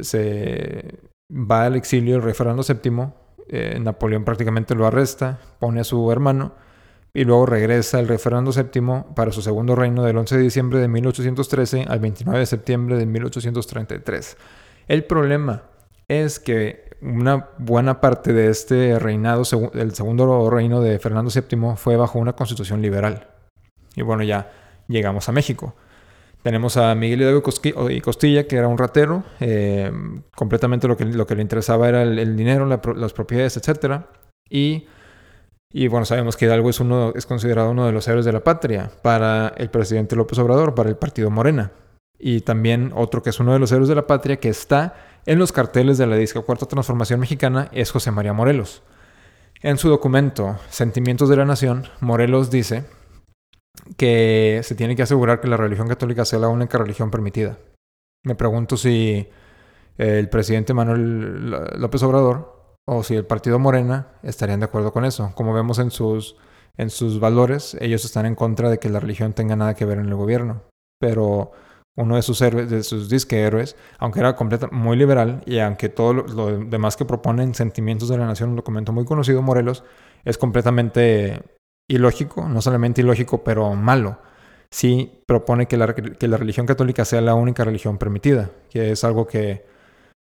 se 0.00 1.00
va 1.30 1.64
al 1.64 1.76
exilio 1.76 2.16
el 2.16 2.22
rey 2.22 2.34
Fernando 2.34 2.62
VII 2.62 3.22
eh, 3.48 3.78
Napoleón 3.80 4.24
prácticamente 4.24 4.74
lo 4.74 4.86
arresta, 4.86 5.38
pone 5.58 5.80
a 5.80 5.84
su 5.84 6.10
hermano 6.10 6.54
y 7.14 7.24
luego 7.24 7.46
regresa 7.46 8.00
el 8.00 8.08
rey 8.08 8.18
Fernando 8.18 8.52
VII 8.52 9.14
para 9.14 9.32
su 9.32 9.42
segundo 9.42 9.74
reino 9.74 10.02
del 10.02 10.16
11 10.16 10.36
de 10.36 10.42
diciembre 10.42 10.78
de 10.78 10.88
1813 10.88 11.86
al 11.88 12.00
29 12.00 12.38
de 12.38 12.46
septiembre 12.46 12.96
de 12.96 13.06
1833. 13.06 14.36
El 14.88 15.04
problema 15.04 15.64
es 16.08 16.38
que 16.38 16.90
una 17.02 17.48
buena 17.58 18.00
parte 18.00 18.32
de 18.32 18.48
este 18.48 18.98
reinado, 18.98 19.42
el 19.74 19.94
segundo 19.94 20.48
reino 20.48 20.80
de 20.80 20.98
Fernando 20.98 21.30
VII, 21.30 21.76
fue 21.76 21.96
bajo 21.96 22.18
una 22.18 22.34
constitución 22.34 22.80
liberal. 22.80 23.28
Y 23.94 24.02
bueno, 24.02 24.22
ya 24.22 24.50
llegamos 24.88 25.28
a 25.28 25.32
México. 25.32 25.74
Tenemos 26.42 26.76
a 26.76 26.94
Miguel 26.94 27.22
Hidalgo 27.22 27.42
y 27.90 28.00
Costilla, 28.00 28.46
que 28.46 28.56
era 28.56 28.68
un 28.68 28.78
ratero. 28.78 29.22
Eh, 29.40 29.92
completamente 30.34 30.88
lo 30.88 30.96
que, 30.96 31.04
lo 31.04 31.26
que 31.26 31.36
le 31.36 31.42
interesaba 31.42 31.88
era 31.88 32.02
el, 32.02 32.36
dinero, 32.36 32.66
las 32.66 33.12
propiedades, 33.12 33.56
etc. 33.56 34.02
Y, 34.48 34.86
y, 35.72 35.88
bueno, 35.88 36.04
sabemos 36.04 36.36
que 36.36 36.44
Hidalgo 36.44 36.70
es, 36.70 36.80
uno, 36.80 37.12
es 37.14 37.26
considerado 37.26 37.70
uno 37.70 37.86
de 37.86 37.92
los 37.92 38.06
héroes 38.08 38.24
de 38.24 38.32
la 38.32 38.44
patria 38.44 38.90
para 39.02 39.54
el 39.56 39.70
presidente 39.70 40.16
López 40.16 40.38
Obrador, 40.38 40.74
para 40.74 40.88
el 40.88 40.96
partido 40.96 41.30
Morena. 41.30 41.72
y 42.18 42.42
también 42.42 42.92
otro 42.94 43.22
que 43.22 43.30
es 43.30 43.40
uno 43.40 43.52
de 43.52 43.58
los 43.58 43.72
héroes 43.72 43.88
de 43.88 43.96
la 43.96 44.06
patria 44.06 44.36
que 44.38 44.48
está 44.48 44.94
en 45.26 45.38
los 45.38 45.50
carteles 45.50 45.98
de 45.98 46.06
la 46.06 46.16
disco 46.16 46.44
Cuarta 46.44 46.66
Transformación 46.66 47.18
Mexicana 47.18 47.68
es 47.72 47.90
José 47.90 48.10
María 48.12 48.32
Morelos. 48.32 48.82
En 49.62 49.76
su 49.78 49.88
documento 49.88 50.58
Sentimientos 50.70 51.28
de 51.28 51.36
la 51.36 51.44
Nación, 51.44 51.84
Morelos 52.00 52.50
dice 52.50 52.84
que 53.96 54.60
se 54.62 54.74
tiene 54.74 54.94
que 54.94 55.02
asegurar 55.02 55.40
que 55.40 55.48
la 55.48 55.56
religión 55.56 55.88
católica 55.88 56.24
sea 56.24 56.38
la 56.38 56.48
única 56.48 56.78
religión 56.78 57.10
permitida. 57.10 57.58
Me 58.24 58.34
pregunto 58.34 58.76
si 58.76 59.28
el 59.98 60.28
presidente 60.28 60.74
Manuel 60.74 61.50
López 61.76 62.02
Obrador 62.02 62.61
o 62.86 63.02
si 63.02 63.14
el 63.14 63.26
partido 63.26 63.58
Morena 63.58 64.08
estarían 64.22 64.60
de 64.60 64.66
acuerdo 64.66 64.92
con 64.92 65.04
eso. 65.04 65.32
Como 65.34 65.52
vemos 65.52 65.78
en 65.78 65.90
sus, 65.90 66.36
en 66.76 66.90
sus 66.90 67.20
valores, 67.20 67.76
ellos 67.80 68.04
están 68.04 68.26
en 68.26 68.34
contra 68.34 68.70
de 68.70 68.78
que 68.78 68.88
la 68.88 69.00
religión 69.00 69.32
tenga 69.32 69.56
nada 69.56 69.74
que 69.74 69.84
ver 69.84 69.98
en 69.98 70.06
el 70.06 70.14
gobierno. 70.14 70.62
Pero 70.98 71.52
uno 71.96 72.16
de 72.16 72.22
sus 72.22 72.40
héroes, 72.40 72.70
de 72.70 72.82
sus 72.82 73.08
disque 73.08 73.40
héroes, 73.42 73.76
aunque 73.98 74.20
era 74.20 74.36
muy 74.70 74.96
liberal 74.96 75.42
y 75.46 75.58
aunque 75.58 75.88
todo 75.88 76.14
lo, 76.14 76.58
demás 76.64 76.96
que 76.96 77.04
proponen 77.04 77.54
Sentimientos 77.54 78.08
de 78.08 78.18
la 78.18 78.26
Nación, 78.26 78.50
un 78.50 78.56
documento 78.56 78.92
muy 78.92 79.04
conocido, 79.04 79.42
Morelos, 79.42 79.84
es 80.24 80.38
completamente 80.38 81.42
ilógico, 81.88 82.48
no 82.48 82.62
solamente 82.62 83.02
ilógico, 83.02 83.44
pero 83.44 83.74
malo. 83.74 84.18
Sí 84.70 85.22
propone 85.26 85.66
que 85.66 85.76
la, 85.76 85.94
que 85.94 86.28
la 86.28 86.38
religión 86.38 86.66
católica 86.66 87.04
sea 87.04 87.20
la 87.20 87.34
única 87.34 87.62
religión 87.62 87.98
permitida, 87.98 88.50
que 88.70 88.92
es 88.92 89.04
algo 89.04 89.26
que 89.26 89.66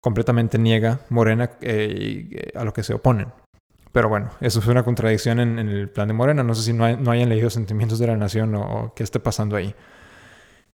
completamente 0.01 0.59
niega 0.59 1.01
Morena 1.11 1.51
eh, 1.61 2.29
eh, 2.31 2.59
a 2.59 2.65
lo 2.65 2.73
que 2.73 2.83
se 2.83 2.95
oponen. 2.95 3.29
Pero 3.93 4.09
bueno, 4.09 4.31
eso 4.41 4.61
fue 4.61 4.73
una 4.73 4.85
contradicción 4.85 5.41
en, 5.41 5.59
el 5.59 5.89
plan 5.89 6.09
de 6.09 6.15
Morena. 6.15 6.45
No 6.45 6.55
sé 6.55 6.63
si 6.63 6.73
no, 6.73 6.85
hayan 6.85 7.29
leído 7.29 7.51
Sentimientos 7.51 7.99
de 7.99 8.07
la 8.07 8.17
Nación 8.17 8.55
o, 8.55 8.93
qué 8.95 9.03
esté 9.03 9.19
pasando 9.19 9.57
ahí. 9.57 9.75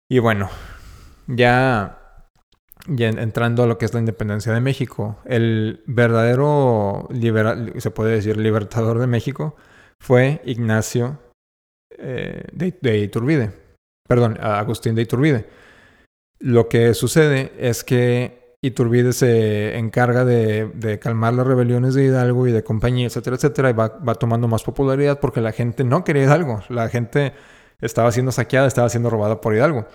Y 0.09 0.19
bueno, 0.19 0.51
ya, 1.29 2.23
ya 2.89 3.09
entrando 3.09 3.63
a 3.63 3.67
lo 3.67 3.79
que 3.79 3.85
es 3.85 3.95
la 3.95 4.01
independencia 4.01 4.53
de 4.53 4.61
México, 4.61 5.19
el 5.25 5.83
verdadero 5.87 7.09
liberal, 7.11 7.73
se 7.79 7.91
puede 7.93 8.17
decir 8.17 8.37
libertador 8.37 8.99
de 8.99 9.07
México, 9.07 9.55
fue 10.01 10.43
Ignacio 10.45 11.21
eh, 11.97 12.45
de 12.53 12.99
Iturbide. 12.99 13.53
Perdón, 14.09 14.39
Agustín 14.41 14.97
de 14.97 15.03
Iturbide. 15.03 15.49
Lo 16.41 16.69
que 16.69 16.95
sucede 16.95 17.53
es 17.59 17.85
que 17.85 18.44
Iturbide 18.67 19.13
se 19.13 19.77
encarga 19.77 20.25
de, 20.25 20.99
calmar 21.01 21.35
las 21.35 21.47
rebeliones 21.47 21.95
de 21.95 22.05
Hidalgo 22.05 22.47
y 22.47 22.53
de 22.53 22.65
compañía, 22.65 23.07
etcétera, 23.07 23.37
etcétera, 23.37 23.71
y 23.71 23.73
va, 23.75 24.15
tomando 24.15 24.49
más 24.49 24.63
popularidad 24.63 25.21
porque 25.21 25.41
la 25.41 25.53
gente 25.53 25.85
no 25.85 26.05
quería 26.05 26.25
Hidalgo. 26.25 26.63
La 26.69 26.89
gente 26.89 27.35
estaba 27.81 28.11
siendo 28.13 28.33
saqueada, 28.33 28.67
estaba 28.67 28.89
siendo 28.89 29.11
robada 29.11 29.41
por 29.41 29.55
Hidalgo. 29.55 29.87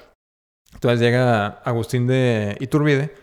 Entonces 0.74 1.00
llega 1.00 1.48
Agustín 1.48 2.06
de 2.06 2.58
Iturbide, 2.60 3.16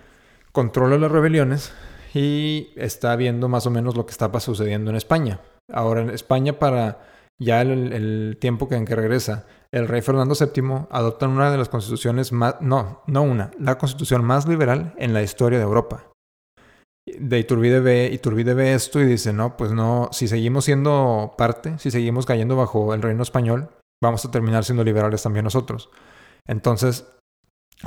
controla 0.52 0.98
las 0.98 1.12
rebeliones 1.12 1.72
y 2.12 2.72
está 2.76 3.14
viendo 3.14 3.48
más 3.48 3.66
o 3.66 3.70
menos 3.70 3.96
lo 3.96 4.04
que 4.04 4.12
estaba 4.12 4.40
sucediendo 4.40 4.90
en 4.90 4.96
España. 4.96 5.40
Ahora 5.72 6.02
en 6.02 6.10
España 6.10 6.58
para 6.58 6.98
ya 7.38 7.62
el, 7.62 8.36
tiempo 8.40 8.68
que 8.68 8.76
en 8.76 8.84
que 8.84 8.96
regresa 8.96 9.46
el 9.72 9.88
rey 9.88 10.00
Fernando 10.02 10.34
VII 10.34 10.86
adopta 10.90 11.28
una 11.28 11.50
de 11.50 11.58
las 11.58 11.68
constituciones 11.68 12.32
más, 12.32 12.56
no, 12.60 13.02
no 13.06 13.22
una, 13.22 13.50
la 13.58 13.78
constitución 13.78 14.24
más 14.24 14.46
liberal 14.46 14.94
en 14.98 15.12
la 15.12 15.22
historia 15.22 15.58
de 15.58 15.64
Europa. 15.64 16.10
De 17.06 17.38
Iturbide 17.38 17.80
ve, 17.80 18.10
Iturbide 18.12 18.54
ve 18.54 18.74
esto 18.74 19.00
y 19.00 19.04
dice, 19.04 19.32
no, 19.32 19.56
pues 19.56 19.72
no, 19.72 20.08
si 20.12 20.28
seguimos 20.28 20.64
siendo 20.64 21.34
parte, 21.38 21.78
si 21.78 21.90
seguimos 21.90 22.26
cayendo 22.26 22.56
bajo 22.56 22.94
el 22.94 23.02
reino 23.02 23.22
español, 23.22 23.70
vamos 24.02 24.24
a 24.24 24.30
terminar 24.30 24.64
siendo 24.64 24.84
liberales 24.84 25.22
también 25.22 25.44
nosotros. 25.44 25.90
Entonces 26.46 27.06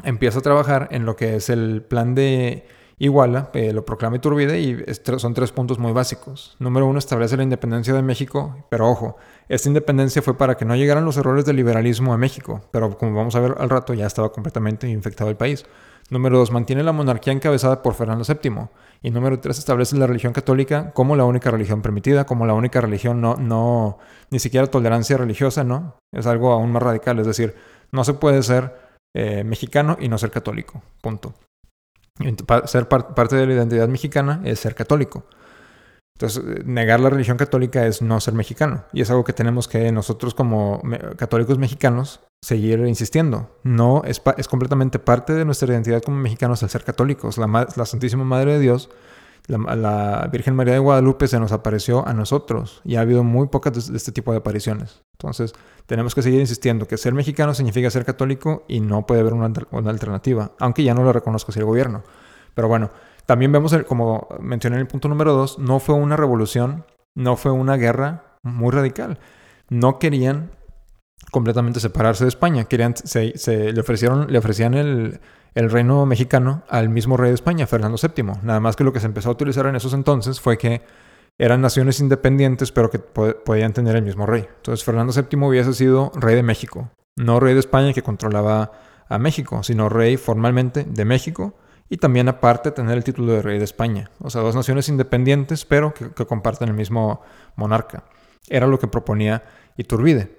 empieza 0.03 0.39
a 0.39 0.43
trabajar 0.43 0.87
en 0.91 1.05
lo 1.05 1.15
que 1.15 1.35
es 1.35 1.49
el 1.49 1.81
plan 1.81 2.15
de 2.15 2.67
Iguala, 3.01 3.49
eh, 3.53 3.71
lo 3.71 3.85
proclama 3.85 4.17
Iturbide 4.17 4.59
y 4.59 4.77
son 5.17 5.33
tres 5.33 5.53
puntos 5.53 5.79
muy 5.79 5.93
básicos. 5.93 6.57
Número 6.59 6.85
uno, 6.85 6.99
establece 6.99 7.37
la 7.37 7.43
independencia 7.43 7.93
de 7.93 8.01
México, 8.01 8.65
pero 8.69 8.89
ojo, 8.89 9.15
esta 9.47 9.69
independencia 9.69 10.21
fue 10.21 10.37
para 10.37 10.57
que 10.57 10.65
no 10.65 10.75
llegaran 10.75 11.05
los 11.05 11.15
errores 11.15 11.45
del 11.45 11.55
liberalismo 11.55 12.13
a 12.13 12.17
México, 12.17 12.61
pero 12.71 12.97
como 12.97 13.15
vamos 13.15 13.35
a 13.35 13.39
ver 13.39 13.55
al 13.57 13.69
rato, 13.69 13.93
ya 13.93 14.05
estaba 14.05 14.33
completamente 14.33 14.89
infectado 14.89 15.29
el 15.29 15.37
país. 15.37 15.65
Número 16.09 16.39
dos, 16.39 16.51
mantiene 16.51 16.83
la 16.83 16.91
monarquía 16.91 17.31
encabezada 17.31 17.81
por 17.81 17.93
Fernando 17.93 18.25
VII. 18.25 18.67
Y 19.01 19.11
número 19.11 19.39
tres, 19.39 19.59
establece 19.59 19.95
la 19.95 20.05
religión 20.05 20.33
católica 20.33 20.91
como 20.91 21.15
la 21.15 21.23
única 21.23 21.51
religión 21.51 21.81
permitida, 21.81 22.25
como 22.25 22.45
la 22.45 22.53
única 22.53 22.81
religión, 22.81 23.21
no, 23.21 23.35
no, 23.35 23.99
ni 24.29 24.39
siquiera 24.39 24.67
tolerancia 24.67 25.15
religiosa, 25.15 25.63
¿no? 25.63 25.95
Es 26.11 26.27
algo 26.27 26.51
aún 26.51 26.73
más 26.73 26.83
radical, 26.83 27.17
es 27.19 27.27
decir, 27.27 27.55
no 27.93 28.03
se 28.03 28.13
puede 28.13 28.43
ser 28.43 28.75
eh, 29.15 29.45
mexicano 29.45 29.95
y 30.01 30.09
no 30.09 30.17
ser 30.17 30.31
católico, 30.31 30.81
punto. 31.01 31.33
Ser 32.65 32.87
parte 32.87 33.35
de 33.35 33.47
la 33.47 33.53
identidad 33.53 33.87
mexicana 33.87 34.41
es 34.43 34.59
ser 34.59 34.75
católico. 34.75 35.25
Entonces, 36.19 36.43
eh, 36.45 36.63
negar 36.65 36.99
la 36.99 37.09
religión 37.09 37.37
católica 37.37 37.85
es 37.85 38.01
no 38.01 38.19
ser 38.19 38.33
mexicano. 38.33 38.83
Y 38.91 39.01
es 39.01 39.09
algo 39.09 39.23
que 39.23 39.31
tenemos 39.31 39.69
que 39.69 39.91
nosotros 39.93 40.33
como 40.33 40.81
católicos 41.15 41.57
mexicanos 41.57 42.19
seguir 42.41 42.79
insistiendo. 42.79 43.55
No, 43.63 44.03
es, 44.03 44.21
es 44.37 44.47
completamente 44.49 44.99
parte 44.99 45.33
de 45.33 45.45
nuestra 45.45 45.71
identidad 45.71 46.01
como 46.01 46.17
mexicanos 46.17 46.61
el 46.61 46.69
ser 46.69 46.83
católicos. 46.83 47.37
La, 47.37 47.47
la 47.47 47.85
Santísima 47.85 48.25
Madre 48.25 48.53
de 48.53 48.59
Dios, 48.59 48.89
la, 49.49 49.75
la, 49.75 50.29
Virgen 50.31 50.55
María 50.55 50.73
de 50.73 50.79
Guadalupe 50.79 51.27
se 51.27 51.39
nos 51.39 51.51
apareció 51.51 52.07
a 52.07 52.13
nosotros. 52.13 52.81
Y 52.85 52.95
ha 52.95 53.01
habido 53.01 53.23
muy 53.23 53.47
pocas 53.47 53.87
de 53.91 53.97
este 53.97 54.11
tipo 54.11 54.31
de 54.31 54.37
apariciones. 54.37 55.01
Entonces, 55.13 55.53
tenemos 55.85 56.15
que 56.15 56.21
seguir 56.21 56.39
insistiendo 56.39 56.87
que 56.87 56.97
ser 56.97 57.13
mexicano 57.13 57.53
significa 57.53 57.89
ser 57.89 58.05
católico 58.05 58.63
y 58.67 58.79
no 58.79 59.05
puede 59.05 59.21
haber 59.21 59.33
una, 59.33 59.51
alternativa, 59.89 60.51
aunque 60.59 60.83
ya 60.83 60.93
no 60.93 61.03
lo 61.03 61.11
reconozca 61.11 61.51
así 61.51 61.59
el 61.59 61.65
gobierno. 61.65 62.03
Pero 62.53 62.67
bueno, 62.67 62.91
también 63.25 63.51
vemos, 63.51 63.75
como 63.87 64.27
mencioné 64.39 64.75
en 64.75 64.81
el 64.81 64.87
punto 64.87 65.09
número 65.09 65.33
dos, 65.33 65.59
no 65.59 65.79
fue 65.79 65.95
una 65.95 66.15
revolución, 66.15 66.85
no 67.15 67.35
fue 67.35 67.51
una 67.51 67.75
guerra 67.75 68.37
muy 68.43 68.71
radical. 68.71 69.19
No 69.69 69.99
querían 69.99 70.51
completamente 71.31 71.79
separarse 71.79 72.23
de 72.23 72.29
España, 72.29 72.65
querían, 72.65 72.95
se, 72.95 73.33
le, 73.73 73.81
ofrecieron, 73.81 74.31
le 74.31 74.37
ofrecían 74.37 74.73
el, 74.73 75.19
el 75.55 75.69
reino 75.69 76.05
mexicano 76.05 76.63
al 76.69 76.89
mismo 76.89 77.17
rey 77.17 77.29
de 77.29 77.35
España, 77.35 77.67
Fernando 77.67 77.97
VII. 78.01 78.23
Nada 78.43 78.59
más 78.59 78.75
que 78.75 78.83
lo 78.83 78.93
que 78.93 78.99
se 78.99 79.07
empezó 79.07 79.29
a 79.29 79.33
utilizar 79.33 79.65
en 79.65 79.75
esos 79.75 79.93
entonces 79.93 80.39
fue 80.39 80.57
que 80.57 80.81
eran 81.37 81.61
naciones 81.61 81.99
independientes, 81.99 82.71
pero 82.71 82.89
que 82.89 82.99
podían 82.99 83.73
tener 83.73 83.95
el 83.95 84.03
mismo 84.03 84.25
rey. 84.25 84.45
Entonces 84.57 84.83
Fernando 84.83 85.13
VII 85.13 85.45
hubiese 85.45 85.73
sido 85.73 86.11
rey 86.15 86.35
de 86.35 86.43
México, 86.43 86.91
no 87.15 87.39
rey 87.39 87.53
de 87.53 87.61
España 87.61 87.93
que 87.93 88.03
controlaba 88.03 88.71
a 89.07 89.17
México, 89.17 89.63
sino 89.63 89.89
rey 89.89 90.17
formalmente 90.17 90.83
de 90.83 91.05
México 91.05 91.55
y 91.89 91.97
también 91.97 92.27
aparte 92.27 92.71
tener 92.71 92.97
el 92.97 93.03
título 93.03 93.33
de 93.33 93.41
rey 93.41 93.57
de 93.57 93.63
España. 93.63 94.11
O 94.19 94.29
sea, 94.29 94.41
dos 94.41 94.55
naciones 94.55 94.89
independientes, 94.89 95.65
pero 95.65 95.93
que, 95.93 96.11
que 96.11 96.25
comparten 96.25 96.69
el 96.69 96.75
mismo 96.75 97.21
monarca. 97.55 98.03
Era 98.47 98.67
lo 98.67 98.77
que 98.77 98.87
proponía 98.87 99.43
Iturbide. 99.77 100.38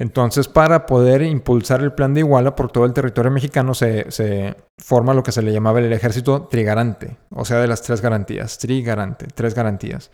Entonces, 0.00 0.48
para 0.48 0.86
poder 0.86 1.20
impulsar 1.20 1.82
el 1.82 1.92
plan 1.92 2.14
de 2.14 2.20
Iguala 2.20 2.56
por 2.56 2.72
todo 2.72 2.86
el 2.86 2.94
territorio 2.94 3.30
mexicano, 3.30 3.74
se, 3.74 4.56
forma 4.78 5.12
lo 5.12 5.22
que 5.22 5.30
se 5.30 5.42
le 5.42 5.52
llamaba 5.52 5.78
el 5.78 5.92
ejército 5.92 6.48
trigarante, 6.50 7.18
o 7.28 7.44
sea, 7.44 7.58
de 7.58 7.68
las 7.68 7.82
tres 7.82 8.00
garantías, 8.00 8.56
trigarante, 8.56 9.26
tres 9.34 9.54
garantías. 9.54 10.10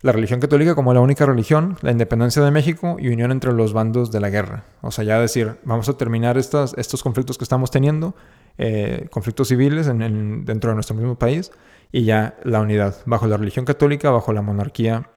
La 0.00 0.12
religión 0.12 0.40
católica 0.40 0.74
como 0.74 0.94
la 0.94 1.00
única 1.00 1.26
religión, 1.26 1.76
la 1.82 1.90
independencia 1.90 2.42
de 2.42 2.50
México 2.50 2.96
y 2.98 3.08
unión 3.08 3.30
entre 3.30 3.52
los 3.52 3.74
bandos 3.74 4.10
de 4.10 4.20
la 4.20 4.30
guerra. 4.30 4.64
O 4.80 4.90
sea, 4.90 5.04
ya 5.04 5.20
decir, 5.20 5.58
vamos 5.64 5.90
a 5.90 5.98
terminar 5.98 6.38
estos 6.38 7.02
conflictos 7.02 7.36
que 7.36 7.44
estamos 7.44 7.70
teniendo, 7.70 8.14
eh, 8.56 9.06
conflictos 9.10 9.48
civiles 9.48 9.84
dentro 9.86 10.70
de 10.70 10.74
nuestro 10.74 10.96
mismo 10.96 11.18
país, 11.18 11.52
y 11.92 12.04
ya 12.04 12.38
la 12.42 12.62
unidad 12.62 12.96
bajo 13.04 13.26
la 13.26 13.36
religión 13.36 13.66
católica, 13.66 14.10
bajo 14.10 14.32
la 14.32 14.40
monarquía 14.40 15.10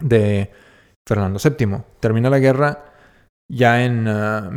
de 0.00 0.50
Fernando 1.06 1.38
VII. 1.38 1.82
Termina 2.00 2.30
la 2.30 2.38
guerra 2.38 2.91
ya 3.52 3.84
en 3.84 4.08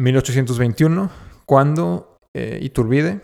1821, 0.01 1.03
ah, 1.03 1.09
cuando 1.45 2.17
eh, 2.33 2.57
Iturbide 2.61 3.19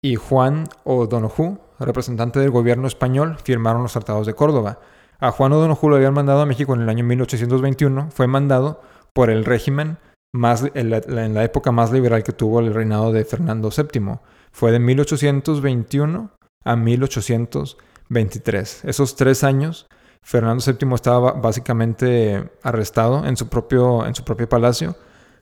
y 0.00 0.14
Juan 0.14 0.68
O'Donoghue, 0.84 1.58
representante 1.80 2.38
del 2.38 2.50
gobierno 2.50 2.86
español, 2.86 3.36
firmaron 3.42 3.82
los 3.82 3.92
tratados 3.92 4.28
de 4.28 4.34
Córdoba. 4.34 4.78
A 5.18 5.32
Juan 5.32 5.52
O'Donoghue 5.52 5.90
lo 5.90 5.96
habían 5.96 6.14
mandado 6.14 6.42
a 6.42 6.46
México 6.46 6.74
en 6.74 6.82
el 6.82 6.88
año 6.88 7.02
1821, 7.04 8.12
fue 8.12 8.28
mandado 8.28 8.80
por 9.12 9.30
el 9.30 9.44
régimen 9.44 9.98
más, 10.32 10.64
en 10.74 10.90
la, 10.90 11.42
época 11.42 11.72
más 11.72 11.90
liberal 11.90 12.22
que 12.22 12.32
tuvo 12.32 12.60
el 12.60 12.72
reinado 12.72 13.10
de 13.12 13.24
Fernando 13.24 13.70
VII. 13.70 14.20
Fue 14.52 14.70
de 14.70 14.78
1821 14.78 16.30
a 16.64 16.76
1823. 16.76 18.84
Esos 18.84 19.16
tres 19.16 19.42
años, 19.42 19.88
Fernando 20.22 20.62
VII 20.64 20.94
estaba 20.94 21.32
básicamente 21.32 22.48
arrestado 22.62 23.26
en 23.26 23.36
su 23.36 23.48
propio, 23.48 24.06
en 24.06 24.14
su 24.14 24.22
propio 24.22 24.48
palacio 24.48 24.94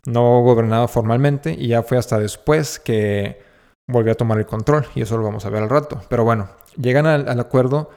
no 0.06 0.42
gobernaba 0.42 0.88
formalmente 0.88 1.54
y 1.58 1.68
ya 1.68 1.82
fue 1.82 1.98
hasta 1.98 2.18
después 2.18 2.78
que 2.78 3.40
volvió 3.88 4.12
a 4.12 4.16
tomar 4.16 4.38
el 4.38 4.46
control 4.46 4.86
y 4.94 5.02
eso 5.02 5.16
lo 5.16 5.24
vamos 5.24 5.44
a 5.46 5.50
ver 5.50 5.62
al 5.62 5.70
rato. 5.70 6.00
Pero 6.08 6.24
bueno, 6.24 6.48
llegan 6.76 7.06
al, 7.06 7.40
acuerdo 7.40 7.90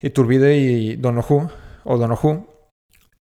Iturbide 0.00 0.56
y 0.56 0.96
Donohu 0.96 1.48
o 1.84 1.98
Donohu 1.98 2.46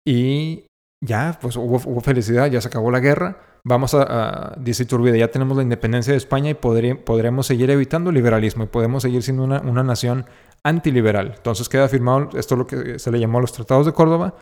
y 0.06 0.66
ya 1.04 1.38
pues 1.42 1.56
hubo, 1.56 2.02
felicidad, 2.02 2.50
ya 2.50 2.62
se 2.62 2.68
acabó 2.68 2.92
la 2.92 3.00
guerra 3.00 3.38
vamos 3.64 3.94
a, 3.94 4.56
dice 4.58 4.84
Iturbide, 4.84 5.20
ya 5.20 5.30
tenemos 5.30 5.56
la 5.58 5.64
independencia 5.64 6.14
de 6.14 6.18
España 6.18 6.50
y 6.50 6.54
podremos 6.56 7.46
seguir 7.46 7.70
evitando 7.70 8.10
el 8.10 8.16
liberalismo 8.16 8.64
y 8.64 8.68
podemos 8.68 9.04
seguir 9.04 9.24
siendo 9.24 9.44
una, 9.44 9.62
una 9.62 9.84
nación 9.84 10.26
antiliberal. 10.64 11.34
Entonces 11.36 11.70
queda 11.70 11.88
firmado, 11.88 12.30
esto 12.38 12.56
es 12.56 12.60
lo 12.60 12.68
que 12.68 13.00
se 13.00 13.12
le 13.12 13.20
llamó 13.20 13.40
los 13.40 13.54
tratados 13.54 13.86
de 13.86 13.94
Córdoba, 13.94 14.36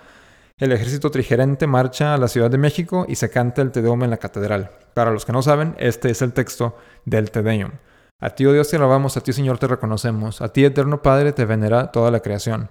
el 0.60 0.74
ejército 0.74 1.10
trigerente 1.10 1.68
marcha 1.68 2.14
a 2.14 2.18
la 2.18 2.28
Ciudad 2.28 2.52
de 2.52 2.58
México 2.58 3.06
y 3.08 3.16
se 3.16 3.30
canta 3.30 3.62
el 3.62 3.72
Te 3.72 3.82
Deum 3.82 4.04
en 4.04 4.10
la 4.10 4.18
catedral. 4.18 4.72
Para 4.94 5.12
los 5.12 5.26
que 5.26 5.32
no 5.32 5.42
saben, 5.42 5.74
este 5.80 6.10
es 6.10 6.22
el 6.22 6.34
texto 6.34 6.78
del 7.06 7.32
Te 7.32 7.42
Deum. 7.42 7.72
A 8.20 8.32
ti, 8.32 8.46
oh 8.46 8.52
Dios, 8.52 8.68
te 8.68 8.76
alabamos, 8.76 9.16
a 9.16 9.22
ti, 9.22 9.32
Señor, 9.32 9.58
te 9.58 9.68
reconocemos, 9.68 10.42
a 10.42 10.52
ti, 10.52 10.66
eterno 10.66 11.02
Padre, 11.02 11.32
te 11.32 11.46
venera 11.46 11.90
toda 11.92 12.12
la 12.12 12.20
creación. 12.20 12.70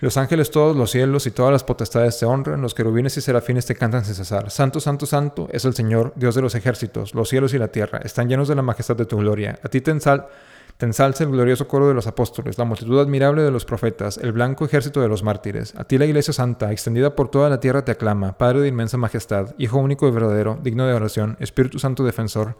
Los 0.00 0.18
ángeles 0.18 0.50
todos, 0.50 0.76
los 0.76 0.90
cielos 0.90 1.26
y 1.26 1.30
todas 1.30 1.50
las 1.50 1.64
potestades 1.64 2.18
te 2.18 2.26
honran, 2.26 2.60
los 2.60 2.74
querubines 2.74 3.16
y 3.16 3.22
serafines 3.22 3.64
te 3.64 3.74
cantan 3.74 4.04
sin 4.04 4.14
cesar. 4.14 4.50
Santo, 4.50 4.78
santo, 4.78 5.06
santo 5.06 5.48
es 5.50 5.64
el 5.64 5.74
Señor, 5.74 6.12
Dios 6.14 6.34
de 6.34 6.42
los 6.42 6.54
ejércitos, 6.54 7.14
los 7.14 7.30
cielos 7.30 7.54
y 7.54 7.58
la 7.58 7.68
tierra 7.68 8.00
están 8.04 8.28
llenos 8.28 8.48
de 8.48 8.54
la 8.54 8.62
majestad 8.62 8.96
de 8.96 9.06
tu 9.06 9.16
gloria. 9.16 9.58
A 9.62 9.68
ti 9.68 9.80
te, 9.80 9.90
ensal 9.90 10.28
te 10.78 10.86
ensalza 10.86 11.24
el 11.24 11.30
glorioso 11.30 11.66
coro 11.66 11.88
de 11.88 11.94
los 11.94 12.06
apóstoles, 12.06 12.56
la 12.56 12.64
multitud 12.64 13.00
admirable 13.00 13.42
de 13.42 13.50
los 13.50 13.64
profetas, 13.64 14.16
el 14.16 14.30
blanco 14.30 14.64
ejército 14.64 15.00
de 15.00 15.08
los 15.08 15.24
mártires. 15.24 15.74
A 15.74 15.82
ti 15.82 15.98
la 15.98 16.06
Iglesia 16.06 16.32
Santa, 16.32 16.70
extendida 16.70 17.16
por 17.16 17.28
toda 17.28 17.50
la 17.50 17.58
tierra, 17.58 17.84
te 17.84 17.90
aclama, 17.90 18.38
Padre 18.38 18.60
de 18.60 18.68
inmensa 18.68 18.96
majestad, 18.96 19.56
Hijo 19.58 19.78
único 19.78 20.06
y 20.06 20.12
verdadero, 20.12 20.56
digno 20.62 20.86
de 20.86 20.94
oración, 20.94 21.36
Espíritu 21.40 21.80
Santo 21.80 22.04
defensor. 22.04 22.56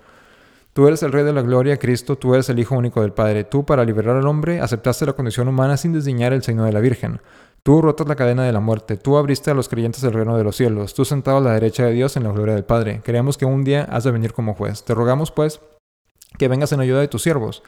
Tú 0.73 0.89
eres 0.89 1.05
el 1.05 1.13
Rey 1.13 1.23
de 1.23 1.33
la 1.33 1.43
Gloria, 1.43 1.77
Cristo, 1.77 2.19
tú 2.19 2.35
eres 2.35 2.49
el 2.49 2.59
Hijo 2.59 2.75
único 2.75 3.03
del 3.03 3.13
Padre. 3.13 3.45
Tú, 3.45 3.65
para 3.65 3.85
liberar 3.85 4.17
al 4.17 4.27
hombre, 4.27 4.61
aceptaste 4.61 5.07
la 5.07 5.13
condición 5.13 5.47
humana 5.47 5.77
sin 5.77 5.93
desdiñar 5.93 6.33
el 6.33 6.43
signo 6.43 6.65
de 6.65 6.73
la 6.73 6.81
Virgen. 6.81 7.21
Tú 7.63 7.81
rotas 7.83 8.09
la 8.09 8.17
cadena 8.17 8.43
de 8.43 8.53
la 8.53 8.61
muerte, 8.61 8.97
tú 8.97 9.17
abriste 9.17 9.53
a 9.53 9.55
los 9.55 9.69
creyentes 9.69 10.03
el 10.03 10.13
reino 10.13 10.37
de 10.37 10.43
los 10.43 10.57
cielos, 10.57 10.93
tú 10.93 11.05
sentado 11.05 11.37
a 11.37 11.41
la 11.41 11.53
derecha 11.53 11.85
de 11.85 11.93
Dios 11.93 12.17
en 12.17 12.25
la 12.25 12.33
gloria 12.33 12.55
del 12.55 12.65
Padre. 12.65 13.01
Creemos 13.05 13.39
que 13.39 13.45
un 13.45 13.63
día 13.63 13.85
has 13.85 14.03
de 14.03 14.11
venir 14.11 14.33
como 14.33 14.55
juez. 14.55 14.83
Te 14.83 14.93
rogamos, 14.93 15.31
pues, 15.31 15.61
que 16.37 16.49
vengas 16.49 16.73
en 16.73 16.81
ayuda 16.81 16.99
de 16.99 17.09
tus 17.09 17.23
siervos 17.23 17.63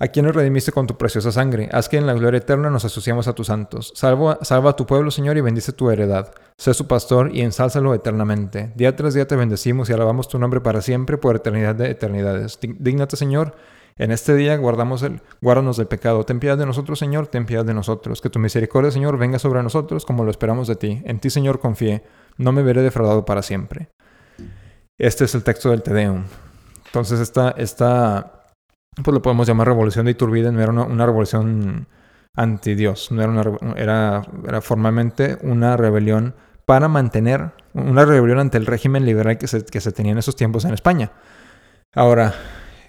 a 0.00 0.08
quien 0.08 0.24
nos 0.24 0.34
redimiste 0.34 0.72
con 0.72 0.86
tu 0.86 0.96
preciosa 0.96 1.30
sangre. 1.30 1.68
Haz 1.72 1.90
que 1.90 1.98
en 1.98 2.06
la 2.06 2.14
gloria 2.14 2.38
eterna 2.38 2.70
nos 2.70 2.86
asociamos 2.86 3.28
a 3.28 3.34
tus 3.34 3.48
santos. 3.48 3.92
Salva, 3.94 4.38
salva 4.40 4.70
a 4.70 4.76
tu 4.76 4.86
pueblo, 4.86 5.10
Señor, 5.10 5.36
y 5.36 5.42
bendice 5.42 5.72
tu 5.72 5.90
heredad. 5.90 6.32
Sé 6.56 6.72
su 6.72 6.88
pastor 6.88 7.30
y 7.34 7.42
ensálzalo 7.42 7.92
eternamente. 7.92 8.72
Día 8.76 8.96
tras 8.96 9.12
día 9.12 9.28
te 9.28 9.36
bendecimos 9.36 9.90
y 9.90 9.92
alabamos 9.92 10.26
tu 10.26 10.38
nombre 10.38 10.62
para 10.62 10.80
siempre, 10.80 11.18
por 11.18 11.36
eternidad 11.36 11.74
de 11.74 11.90
eternidades. 11.90 12.58
Dígnate, 12.60 13.18
Señor. 13.18 13.54
En 13.98 14.10
este 14.10 14.34
día 14.34 14.56
guardamos 14.56 15.02
el, 15.02 15.20
guárdanos 15.42 15.76
del 15.76 15.86
pecado. 15.86 16.24
Ten 16.24 16.40
piedad 16.40 16.56
de 16.56 16.64
nosotros, 16.64 16.98
Señor, 16.98 17.26
ten 17.26 17.44
piedad 17.44 17.66
de 17.66 17.74
nosotros. 17.74 18.22
Que 18.22 18.30
tu 18.30 18.38
misericordia, 18.38 18.90
Señor, 18.90 19.18
venga 19.18 19.38
sobre 19.38 19.62
nosotros 19.62 20.06
como 20.06 20.24
lo 20.24 20.30
esperamos 20.30 20.66
de 20.66 20.76
ti. 20.76 21.02
En 21.04 21.20
ti, 21.20 21.28
Señor, 21.28 21.60
confié. 21.60 22.02
No 22.38 22.52
me 22.52 22.62
veré 22.62 22.80
defraudado 22.80 23.26
para 23.26 23.42
siempre. 23.42 23.90
Este 24.96 25.26
es 25.26 25.34
el 25.34 25.44
texto 25.44 25.68
del 25.68 25.82
Te 25.82 25.92
Deum. 25.92 26.24
Entonces, 26.86 27.20
esta, 27.20 27.50
esta 27.50 28.39
pues 29.02 29.14
lo 29.14 29.22
podemos 29.22 29.46
llamar 29.46 29.68
revolución 29.68 30.04
de 30.06 30.12
Iturbide, 30.12 30.52
no 30.52 30.60
era 30.60 30.72
una, 30.72 31.06
revolución 31.06 31.86
anti-Dios, 32.36 33.12
no 33.12 33.22
era, 33.22 33.30
una, 33.30 33.74
era, 33.76 34.22
era 34.46 34.60
formalmente 34.60 35.38
una 35.42 35.76
rebelión 35.76 36.34
para 36.66 36.88
mantener, 36.88 37.52
una 37.74 38.04
rebelión 38.04 38.38
ante 38.38 38.58
el 38.58 38.66
régimen 38.66 39.04
liberal 39.04 39.38
que 39.38 39.46
se, 39.46 39.64
que 39.64 39.80
se 39.80 39.92
tenía 39.92 40.12
en 40.12 40.18
esos 40.18 40.36
tiempos 40.36 40.64
en 40.64 40.74
España. 40.74 41.12
Ahora, 41.94 42.34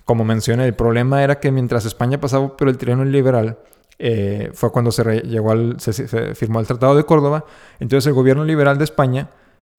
como 0.05 0.23
mencioné, 0.23 0.65
el 0.65 0.75
problema 0.75 1.23
era 1.23 1.39
que 1.39 1.51
mientras 1.51 1.85
España 1.85 2.19
pasaba 2.19 2.55
por 2.55 2.69
el 2.69 2.77
trienio 2.77 3.05
liberal, 3.05 3.57
eh, 3.97 4.51
fue 4.53 4.71
cuando 4.71 4.91
se, 4.91 5.03
llegó 5.21 5.51
al, 5.51 5.79
se, 5.79 6.35
firmó 6.35 6.59
el 6.59 6.67
Tratado 6.67 6.95
de 6.95 7.05
Córdoba, 7.05 7.45
entonces 7.79 8.07
el 8.07 8.13
gobierno 8.13 8.43
liberal 8.43 8.77
de 8.77 8.83
España 8.83 9.29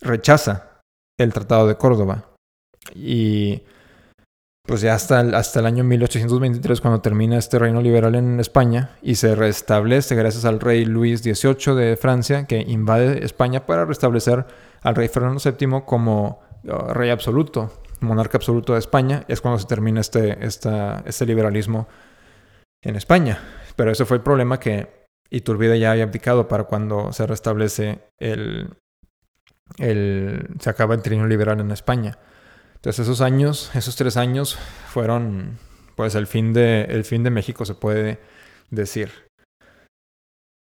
rechaza 0.01 0.81
el 1.19 1.33
Tratado 1.33 1.67
de 1.67 1.77
Córdoba. 1.77 2.25
Y 2.95 3.63
pues 4.65 4.81
ya 4.81 4.95
hasta 4.95 5.21
el, 5.21 5.35
hasta 5.35 5.61
el 5.61 5.67
año 5.67 5.85
1823 5.85 6.81
cuando 6.81 7.01
termina 7.01 7.37
este 7.37 7.59
reino 7.59 7.81
liberal 7.81 8.15
en 8.15 8.39
España 8.39 8.91
y 9.03 9.17
se 9.17 9.35
restablece 9.35 10.15
gracias 10.15 10.45
al 10.45 10.61
rey 10.61 10.85
Luis 10.85 11.23
XVIII 11.23 11.75
de 11.75 11.97
Francia 11.97 12.47
que 12.47 12.61
invade 12.61 13.25
España 13.25 13.67
para 13.67 13.85
restablecer 13.85 14.47
al 14.83 14.95
rey 14.95 15.09
Fernando 15.09 15.41
VII 15.45 15.83
como 15.85 16.41
uh, 16.65 16.93
rey 16.93 17.11
absoluto, 17.11 17.73
monarca 18.01 18.39
absoluto 18.39 18.75
de 18.75 18.79
España, 18.79 19.25
es 19.29 19.41
cuando 19.41 19.59
se 19.59 19.67
termina 19.67 20.01
este, 20.01 20.45
esta, 20.45 21.03
este 21.07 21.27
liberalismo 21.27 21.89
en 22.83 22.97
España. 22.97 23.41
Pero 23.77 23.91
ese 23.91 24.05
fue 24.05 24.19
el 24.19 24.23
problema 24.23 24.61
que 24.61 25.03
Iturbide 25.31 25.79
ya 25.79 25.93
había 25.93 26.05
aplicado 26.05 26.47
para 26.47 26.65
cuando 26.65 27.13
se 27.13 27.27
restablece 27.27 28.01
el, 28.19 28.75
el 29.79 30.47
se 30.61 30.71
acaba 30.71 30.95
el 30.95 31.03
trienio 31.03 31.27
liberal 31.27 31.61
en 31.61 31.71
España. 31.71 32.19
Entonces 32.83 33.07
esos 33.07 33.21
años, 33.21 33.71
esos 33.75 33.95
tres 33.95 34.17
años 34.17 34.59
fueron 34.89 35.57
pues 35.95 36.17
el 36.17 36.27
fin 36.27 36.53
de, 36.53 36.83
el 36.83 37.05
fin 37.05 37.23
de 37.23 37.31
México 37.31 37.65
se 37.65 37.75
puede 37.75 38.19
decir. 38.71 39.13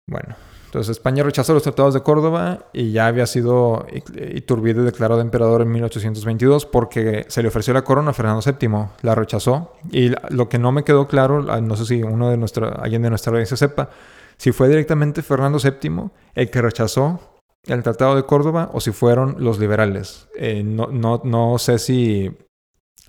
Bueno, 0.07 0.37
entonces 0.67 0.91
España 0.91 1.23
rechazó 1.23 1.55
los 1.55 1.63
tratados 1.63 1.95
de 1.95 2.03
Córdoba 2.03 2.67
y 2.75 2.93
ya 2.93 3.07
había 3.07 3.25
sido 3.25 3.87
Iturbide 4.35 4.83
declarado 4.83 5.23
emperador 5.23 5.63
en 5.63 5.73
1822 5.73 6.67
porque 6.67 7.25
se 7.29 7.41
le 7.41 7.49
ofreció 7.49 7.73
la 7.73 7.83
corona 7.83 8.11
a 8.11 8.13
Fernando 8.13 8.43
VII, 8.45 8.89
la 9.01 9.15
rechazó 9.15 9.73
y 9.91 10.13
lo 10.29 10.51
que 10.51 10.59
no 10.59 10.71
me 10.71 10.85
quedó 10.85 11.09
claro, 11.09 11.47
ah, 11.49 11.63
no 11.63 11.77
sé 11.77 11.87
si 11.87 12.03
uno 12.03 12.29
de 12.29 12.37
nuestra, 12.37 12.69
alguien 12.73 13.01
de 13.01 13.09
nuestra 13.09 13.31
audiencia 13.31 13.57
sepa, 13.57 13.89
si 14.37 14.53
fue 14.53 14.69
directamente 14.69 15.23
Fernando 15.23 15.59
VII 15.59 16.11
el 16.35 16.51
que 16.51 16.61
rechazó 16.61 17.32
el 17.67 17.83
Tratado 17.83 18.17
de 18.17 18.25
Córdoba 18.25 18.71
o 18.73 18.81
si 18.81 18.93
fueron 18.93 19.37
los 19.39 19.59
liberales. 19.59 20.29
Eh, 20.37 20.63
no, 20.63 20.89
no, 20.89 21.21
no, 21.25 21.59
sé 21.59 21.79
si... 21.79 22.37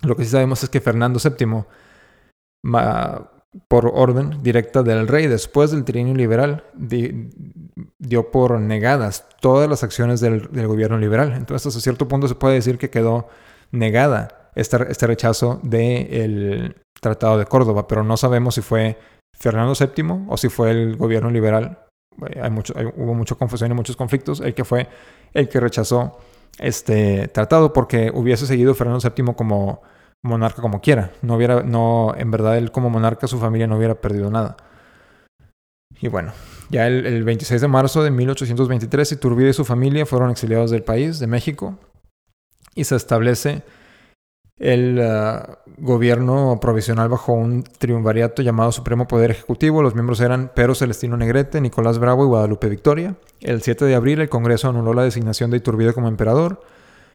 Lo 0.02 0.16
que 0.16 0.24
sí 0.24 0.30
sabemos 0.30 0.62
es 0.62 0.68
que 0.68 0.80
Fernando 0.80 1.18
VII, 1.18 1.64
por 3.68 3.90
orden 3.94 4.42
directa 4.42 4.82
del 4.82 5.08
rey, 5.08 5.26
después 5.28 5.70
del 5.70 5.84
trienio 5.84 6.14
liberal, 6.14 6.64
dio 7.98 8.30
por 8.30 8.60
negadas 8.60 9.26
todas 9.40 9.68
las 9.68 9.82
acciones 9.82 10.20
del, 10.20 10.48
gobierno 10.66 10.98
liberal. 10.98 11.32
Entonces, 11.32 11.68
hasta 11.68 11.80
cierto 11.80 12.06
punto 12.06 12.28
se 12.28 12.34
puede 12.34 12.54
decir 12.54 12.76
que 12.76 12.90
quedó 12.90 13.28
negada 13.70 14.50
este, 14.54 14.76
este 14.90 15.06
rechazo 15.06 15.58
del 15.62 16.76
Tratado 17.00 17.38
de 17.38 17.46
Córdoba, 17.46 17.88
pero 17.88 18.04
no 18.04 18.16
sabemos 18.16 18.56
si 18.56 18.60
fue 18.60 18.98
Fernando 19.38 19.72
VII 19.74 20.26
o 20.28 20.36
si 20.36 20.48
fue 20.48 20.70
el 20.70 20.96
gobierno 20.96 21.30
liberal 21.30 21.84
hay 22.40 22.50
mucho, 22.50 22.74
hubo 22.96 23.14
mucha 23.14 23.34
confusión 23.34 23.70
y 23.70 23.74
muchos 23.74 23.96
conflictos, 23.96 24.40
el 24.40 24.54
que 24.54 24.64
fue 24.64 24.88
el 25.32 25.48
que 25.48 25.60
rechazó 25.60 26.18
este 26.58 27.28
tratado 27.28 27.72
porque 27.72 28.10
hubiese 28.14 28.46
seguido 28.46 28.74
Fernando 28.74 29.00
VII 29.00 29.34
como 29.34 29.82
monarca 30.22 30.62
como 30.62 30.80
quiera. 30.80 31.10
No 31.22 31.36
hubiera, 31.36 31.62
no, 31.62 32.14
en 32.16 32.30
verdad 32.30 32.56
él 32.58 32.72
como 32.72 32.90
monarca, 32.90 33.26
su 33.26 33.38
familia 33.38 33.66
no 33.66 33.76
hubiera 33.76 33.94
perdido 33.94 34.30
nada. 34.30 34.56
Y 36.00 36.08
bueno, 36.08 36.32
ya 36.70 36.86
el, 36.86 37.06
el 37.06 37.24
26 37.24 37.60
de 37.60 37.68
marzo 37.68 38.02
de 38.02 38.10
1823, 38.10 39.12
Iturbide 39.12 39.50
y 39.50 39.52
su 39.52 39.64
familia 39.64 40.06
fueron 40.06 40.30
exiliados 40.30 40.70
del 40.70 40.82
país, 40.82 41.18
de 41.18 41.26
México, 41.26 41.78
y 42.74 42.84
se 42.84 42.96
establece 42.96 43.62
el 44.58 44.98
uh, 45.00 45.56
gobierno 45.78 46.58
provisional 46.60 47.08
bajo 47.08 47.32
un 47.32 47.64
triunvariato 47.64 48.42
llamado 48.42 48.72
Supremo 48.72 49.08
Poder 49.08 49.30
Ejecutivo. 49.32 49.82
Los 49.82 49.94
miembros 49.94 50.20
eran 50.20 50.52
Pedro 50.54 50.74
Celestino 50.74 51.16
Negrete, 51.16 51.60
Nicolás 51.60 51.98
Bravo 51.98 52.24
y 52.24 52.28
Guadalupe 52.28 52.68
Victoria. 52.68 53.16
El 53.40 53.62
7 53.62 53.84
de 53.84 53.94
abril 53.94 54.20
el 54.20 54.28
Congreso 54.28 54.68
anuló 54.68 54.94
la 54.94 55.02
designación 55.02 55.50
de 55.50 55.58
Iturbide 55.58 55.92
como 55.92 56.08
emperador. 56.08 56.62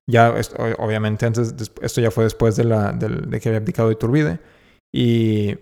Ya, 0.07 0.33
obviamente, 0.79 1.27
antes, 1.27 1.53
esto 1.81 2.01
ya 2.01 2.09
fue 2.09 2.23
después 2.23 2.55
de, 2.55 2.63
que 2.63 3.49
había 3.49 3.59
abdicado 3.59 3.91
Iturbide. 3.91 4.39
Y 4.91 5.55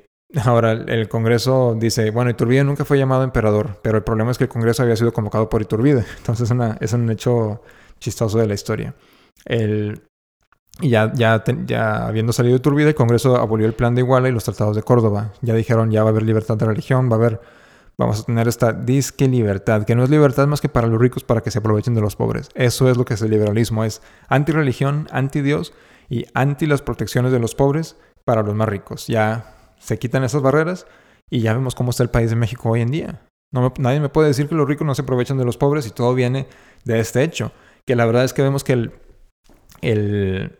ahora 0.45 0.71
el 0.71 1.09
Congreso 1.09 1.75
dice, 1.77 2.11
bueno, 2.11 2.31
Iturbide 2.31 2.63
nunca 2.63 2.85
fue 2.85 2.97
llamado 2.97 3.23
emperador, 3.23 3.79
pero 3.81 3.97
el 3.97 4.03
problema 4.03 4.31
es 4.31 4.37
que 4.37 4.45
el 4.45 4.49
Congreso 4.49 4.83
había 4.83 4.95
sido 4.95 5.11
convocado 5.11 5.49
por 5.49 5.61
Iturbide. 5.61 6.05
Entonces 6.17 6.49
es 6.79 6.93
un 6.93 7.09
hecho 7.11 7.61
chistoso 7.99 8.37
de 8.39 8.47
la 8.47 8.53
historia. 8.53 8.95
El, 9.45 10.01
y 10.81 10.89
ya, 10.89 11.11
ya, 11.13 11.43
ya 11.65 12.07
habiendo 12.07 12.33
salido 12.33 12.55
de 12.55 12.59
Turbide, 12.59 12.89
el 12.89 12.95
Congreso 12.95 13.35
abolió 13.37 13.65
el 13.65 13.73
plan 13.73 13.95
de 13.95 14.01
Iguala 14.01 14.29
y 14.29 14.31
los 14.31 14.43
tratados 14.43 14.75
de 14.75 14.83
Córdoba. 14.83 15.33
Ya 15.41 15.53
dijeron, 15.53 15.91
ya 15.91 16.03
va 16.03 16.09
a 16.09 16.11
haber 16.11 16.23
libertad 16.23 16.57
de 16.57 16.65
religión, 16.65 17.09
va 17.09 17.15
a 17.15 17.19
haber, 17.19 17.41
vamos 17.97 18.19
a 18.19 18.23
tener 18.23 18.47
esta 18.47 18.73
disque 18.73 19.27
libertad, 19.27 19.83
que 19.85 19.95
no 19.95 20.03
es 20.03 20.09
libertad 20.09 20.45
más 20.47 20.61
que 20.61 20.69
para 20.69 20.87
los 20.87 20.99
ricos, 20.99 21.23
para 21.23 21.41
que 21.41 21.51
se 21.51 21.59
aprovechen 21.59 21.95
de 21.95 22.01
los 22.01 22.15
pobres. 22.15 22.49
Eso 22.53 22.89
es 22.89 22.97
lo 22.97 23.05
que 23.05 23.15
es 23.15 23.21
el 23.21 23.31
liberalismo, 23.31 23.83
es 23.83 24.01
anti-religión, 24.27 25.07
anti-Dios 25.11 25.73
y 26.09 26.25
anti 26.33 26.67
las 26.67 26.81
protecciones 26.81 27.31
de 27.31 27.39
los 27.39 27.55
pobres 27.55 27.97
para 28.23 28.43
los 28.43 28.55
más 28.55 28.69
ricos. 28.69 29.07
Ya 29.07 29.55
se 29.79 29.97
quitan 29.97 30.23
esas 30.23 30.41
barreras 30.41 30.85
y 31.29 31.41
ya 31.41 31.53
vemos 31.53 31.75
cómo 31.75 31.91
está 31.91 32.03
el 32.03 32.09
país 32.09 32.29
de 32.29 32.35
México 32.35 32.69
hoy 32.69 32.81
en 32.81 32.91
día. 32.91 33.21
No 33.51 33.73
nadie 33.79 33.99
me 33.99 34.09
puede 34.09 34.27
decir 34.27 34.47
que 34.47 34.55
los 34.55 34.67
ricos 34.67 34.85
no 34.85 34.93
se 34.93 35.03
aprovechan 35.03 35.37
de 35.37 35.45
los 35.45 35.57
pobres 35.57 35.87
y 35.87 35.91
todo 35.91 36.13
viene 36.13 36.47
de 36.83 36.99
este 36.99 37.23
hecho. 37.23 37.51
Que 37.85 37.95
la 37.95 38.05
verdad 38.05 38.25
es 38.25 38.33
que 38.33 38.41
vemos 38.41 38.63
que 38.63 38.91
el, 39.81 40.59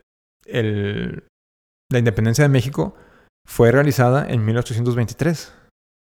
la 0.52 2.00
independencia 2.00 2.44
de 2.44 2.50
México 2.50 2.96
fue 3.48 3.72
realizada 3.72 4.28
en 4.28 4.44
1823, 4.46 5.54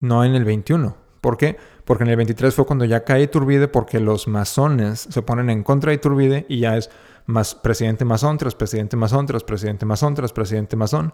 no 0.02 0.24
en 0.24 0.36
el 0.36 0.46
21. 0.46 0.98
¿Por 1.22 1.38
qué? 1.38 1.58
Porque 1.86 2.04
en 2.04 2.10
el 2.10 2.18
23 2.18 2.54
fue 2.54 2.66
cuando 2.66 2.86
ya 2.86 3.06
cae 3.06 3.24
Iturbide 3.24 3.68
porque 3.68 4.00
los 4.00 4.28
masones 4.28 5.08
se 5.10 5.22
ponen 5.22 5.50
en 5.50 5.64
contra 5.64 5.90
de 5.90 5.96
Iturbide 5.96 6.46
y 6.50 6.60
ya 6.60 6.78
es 6.78 6.90
presidente 7.62 8.04
masón 8.04 8.38
tras 8.38 8.56
presidente 8.56 8.98
masón 8.98 9.26
tras 9.26 9.44
presidente 9.44 9.86
masón 9.86 10.16
tras 10.16 10.34
presidente 10.34 10.76
masón 10.76 11.14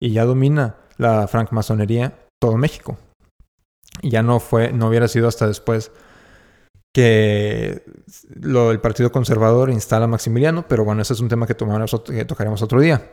y 0.00 0.10
ya 0.10 0.24
domina 0.24 0.76
la 0.98 1.28
francmasonería 1.28 2.26
todo 2.40 2.56
México. 2.56 2.98
Y 4.02 4.10
ya 4.10 4.22
no 4.22 4.40
fue, 4.40 4.72
no 4.72 4.88
hubiera 4.88 5.08
sido 5.08 5.28
hasta 5.28 5.46
después 5.46 5.92
que 6.96 7.82
lo, 8.40 8.70
el 8.70 8.80
Partido 8.80 9.12
Conservador 9.12 9.68
instala 9.68 10.06
a 10.06 10.08
Maximiliano, 10.08 10.66
pero 10.66 10.82
bueno, 10.82 11.02
ese 11.02 11.12
es 11.12 11.20
un 11.20 11.28
tema 11.28 11.46
que, 11.46 11.54
tocaremos 11.54 12.62
otro 12.62 12.80
día. 12.80 13.10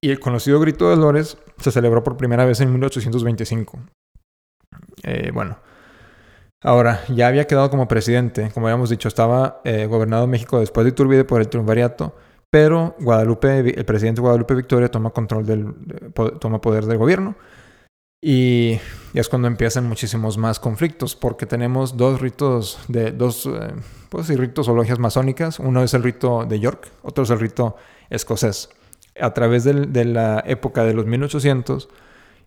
Y 0.00 0.10
el 0.10 0.18
conocido 0.18 0.58
Grito 0.58 0.90
de 0.90 0.96
Dolores 0.96 1.38
se 1.58 1.70
celebró 1.70 2.02
por 2.02 2.16
primera 2.16 2.44
vez 2.44 2.60
en 2.60 2.72
1825. 2.72 3.78
Eh, 5.04 5.30
bueno, 5.32 5.58
ahora 6.64 7.04
ya 7.06 7.28
había 7.28 7.46
quedado 7.46 7.70
como 7.70 7.86
presidente, 7.86 8.50
como 8.52 8.66
habíamos 8.66 8.90
dicho, 8.90 9.06
estaba 9.06 9.60
eh, 9.62 9.86
gobernado 9.86 10.26
México 10.26 10.58
después 10.58 10.84
de 10.84 10.90
Iturbide 10.90 11.24
por 11.24 11.40
el 11.40 11.48
triunvirato, 11.48 12.16
pero 12.50 12.96
Guadalupe, 12.98 13.60
el 13.60 13.84
presidente 13.84 14.20
Guadalupe 14.20 14.56
Victoria 14.56 14.90
toma 14.90 15.10
control 15.10 15.46
del, 15.46 15.74
toma 16.40 16.60
poder 16.60 16.86
del 16.86 16.98
gobierno 16.98 17.36
y, 18.22 18.78
es 19.14 19.28
cuando 19.28 19.48
empiezan 19.48 19.88
muchísimos 19.88 20.36
más 20.36 20.60
conflictos, 20.60 21.16
porque 21.16 21.46
tenemos 21.46 21.96
dos 21.96 22.20
ritos, 22.20 22.78
de 22.88 23.12
dos 23.12 23.46
eh, 23.46 23.72
pues, 24.10 24.28
ritos 24.28 24.68
o 24.68 24.74
logias 24.74 24.98
masónicas. 24.98 25.58
Uno 25.58 25.82
es 25.82 25.94
el 25.94 26.02
rito 26.02 26.44
de 26.44 26.60
York, 26.60 26.88
otro 27.02 27.24
es 27.24 27.30
el 27.30 27.40
rito 27.40 27.76
escocés. 28.10 28.68
A 29.20 29.32
través 29.32 29.64
de, 29.64 30.04
la 30.04 30.42
época 30.46 30.84
de 30.84 30.94
los 30.94 31.06
1800 31.06 31.88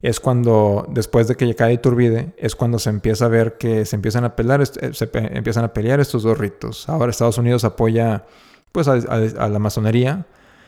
es 0.01 0.19
cuando, 0.19 0.85
después 0.89 1.27
de 1.27 1.35
que 1.35 1.53
cae 1.55 1.73
Iturbide, 1.73 2.33
es 2.37 2.55
cuando 2.55 2.77
se 2.77 2.89
empieza 2.89 3.25
a 3.25 3.29
ver 3.29 3.57
que 3.57 3.85
se 3.85 3.95
empiezan 3.95 4.25
a 4.25 4.35
pelear, 4.35 4.61
eh, 4.61 4.93
se 4.93 5.09
empiezan 5.13 5.63
a 5.63 5.73
pelear 5.73 5.99
estos 5.99 6.23
dos 6.23 6.37
ritos. 6.37 6.87
Ahora 6.87 7.09
Estados 7.09 7.37
Unidos 7.37 7.63
apoya 7.63 8.25
pues, 8.71 8.87
a, 8.87 8.93
a 8.93 9.49
la 9.49 9.59
masonería, 9.59 10.27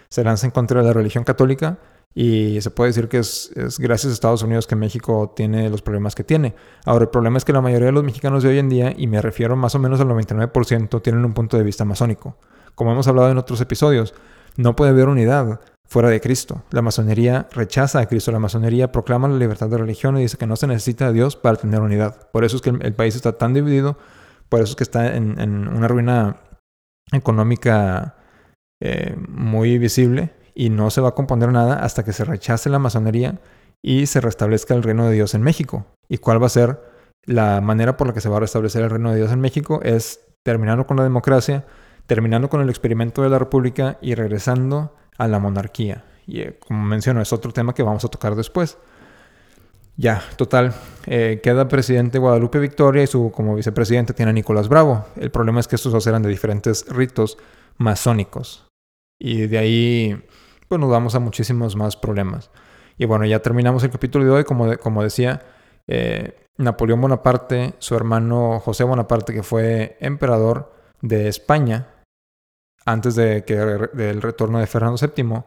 se 0.10 0.24
lanza 0.24 0.48
en 0.48 0.52
contra 0.52 0.82
de 0.82 0.88
la 0.88 0.94
religión 0.94 1.24
católica, 1.24 1.78
y 2.18 2.62
se 2.62 2.72
puede 2.72 2.92
decir 2.92 3.10
que 3.10 3.18
es, 3.18 3.52
gracias 3.78 4.12
a 4.12 4.14
Estados 4.14 4.42
Unidos 4.42 4.68
que 4.68 4.78
México 4.78 5.34
tiene 5.36 5.70
los 5.70 5.82
problemas 5.82 6.16
que 6.16 6.24
tiene. 6.24 6.56
Ahora, 6.86 7.04
el 7.04 7.10
problema 7.10 7.38
es 7.38 7.44
que 7.44 7.52
la 7.52 7.60
mayoría 7.60 7.88
de 7.88 7.92
los 7.92 8.06
mexicanos 8.06 8.42
de 8.42 8.50
hoy 8.50 8.58
en 8.58 8.70
día, 8.70 8.94
y 8.96 9.08
me 9.08 9.22
refiero 9.22 9.58
más 9.58 9.76
o 9.76 9.80
menos 9.80 10.00
al 10.00 10.08
99%, 10.08 11.02
tienen 11.02 11.26
un 11.26 11.34
punto 11.34 11.58
de 11.58 11.64
vista 11.64 11.84
masónico. 11.84 12.38
Como 12.74 12.94
hemos 12.94 13.10
hablado 13.10 13.30
en 13.30 13.38
otros 13.38 13.60
episodios, 13.60 14.14
no 14.56 14.78
puede 14.78 14.92
haber 14.92 15.10
unidad 15.10 15.60
fuera 15.86 16.08
de 16.08 16.22
Cristo. 16.22 16.64
La 16.72 16.82
masonería 16.82 17.50
rechaza 17.52 18.00
a 18.00 18.06
Cristo. 18.06 18.32
La 18.32 18.40
masonería 18.40 18.94
proclama 18.94 19.28
la 19.28 19.38
libertad 19.38 19.70
de 19.70 19.78
religión 19.78 20.18
y 20.18 20.22
dice 20.22 20.38
que 20.38 20.48
no 20.48 20.56
se 20.56 20.68
necesita 20.68 21.08
a 21.08 21.12
Dios 21.12 21.36
para 21.36 21.58
tener 21.58 21.82
unidad. 21.82 22.30
Por 22.32 22.46
eso 22.46 22.56
es 22.56 22.62
que 22.62 22.70
el, 22.70 22.94
país 22.94 23.18
está 23.18 23.34
tan 23.34 23.54
dividido, 23.54 23.98
por 24.48 24.62
eso 24.62 24.72
es 24.72 24.76
que 24.78 24.84
está 24.86 25.18
en, 25.18 25.68
una 25.68 25.90
ruina 25.90 26.38
económica 27.12 28.16
eh, 28.82 29.18
muy 29.28 29.78
visible 29.78 30.32
y 30.56 30.70
no 30.70 30.90
se 30.90 31.02
va 31.02 31.10
a 31.10 31.16
componer 31.16 31.52
nada 31.52 31.76
hasta 31.84 32.04
que 32.04 32.14
se 32.14 32.24
rechace 32.24 32.70
la 32.70 32.80
masonería 32.80 33.40
y 33.82 34.08
se 34.08 34.22
restablezca 34.22 34.74
el 34.74 34.82
reino 34.82 35.08
de 35.08 35.14
Dios 35.14 35.36
en 35.36 35.44
México. 35.44 35.86
¿Y 36.08 36.18
cuál 36.18 36.42
va 36.42 36.48
a 36.48 36.50
ser 36.50 36.80
la 37.26 37.62
manera 37.62 37.98
por 37.98 38.08
la 38.08 38.14
que 38.14 38.22
se 38.22 38.30
va 38.30 38.38
a 38.38 38.40
restablecer 38.40 38.82
el 38.84 38.90
reino 38.90 39.12
de 39.12 39.18
Dios 39.18 39.32
en 39.32 39.42
México? 39.42 39.82
Es 39.84 40.22
terminando 40.44 40.88
con 40.88 40.98
la 40.98 41.04
democracia, 41.04 41.66
terminando 42.08 42.50
con 42.50 42.62
el 42.62 42.70
experimento 42.70 43.22
de 43.22 43.30
la 43.30 43.38
república 43.38 43.98
y 44.02 44.16
regresando 44.16 44.96
a 45.18 45.28
la 45.28 45.40
monarquía. 45.40 46.06
Y 46.26 46.40
eh, 46.40 46.58
como 46.60 46.84
menciono, 46.84 47.22
es 47.22 47.34
otro 47.34 47.52
tema 47.52 47.74
que 47.74 47.84
vamos 47.84 48.06
a 48.06 48.08
tocar 48.08 48.36
después. 48.36 48.78
Ya, 49.98 50.22
total. 50.36 50.74
Eh, 51.06 51.40
queda 51.42 51.68
presidente 51.68 52.18
Guadalupe 52.18 52.60
Victoria 52.60 53.04
y 53.04 53.08
su 53.08 53.32
como 53.32 53.56
vicepresidente 53.56 54.14
tiene 54.14 54.32
a 54.32 54.34
Nicolás 54.34 54.68
Bravo. 54.68 55.06
El 55.16 55.32
problema 55.32 55.60
es 55.60 55.68
que 55.68 55.76
estos 55.76 55.94
dos 55.94 56.06
eran 56.08 56.22
de 56.22 56.30
diferentes 56.30 56.86
ritos 56.90 57.38
masónicos. 57.78 58.66
Y 59.20 59.48
de 59.48 59.58
ahí 59.58 60.24
pues 60.68 60.80
nos 60.80 60.90
vamos 60.90 61.16
a 61.16 61.20
muchísimos 61.20 61.76
más 61.76 61.96
problemas. 61.96 62.52
Y 62.98 63.06
bueno, 63.06 63.26
ya 63.26 63.40
terminamos 63.40 63.84
el 63.84 63.92
capítulo 63.92 64.26
de 64.26 64.32
hoy. 64.32 64.44
Como, 64.44 64.78
como 64.78 65.04
decía, 65.04 65.42
eh, 65.88 66.48
Napoleón 66.58 67.02
Bonaparte, 67.02 67.74
su 67.80 67.96
hermano 67.96 68.60
José 68.60 68.84
Bonaparte, 68.84 69.34
que 69.34 69.44
fue 69.44 69.98
emperador 70.00 70.74
de 71.02 71.28
España 71.28 71.88
antes 72.86 73.16
de 73.16 73.44
que, 73.46 73.56
del 73.56 74.22
retorno 74.22 74.60
de 74.60 74.68
Fernando 74.68 74.98
VII, 75.02 75.44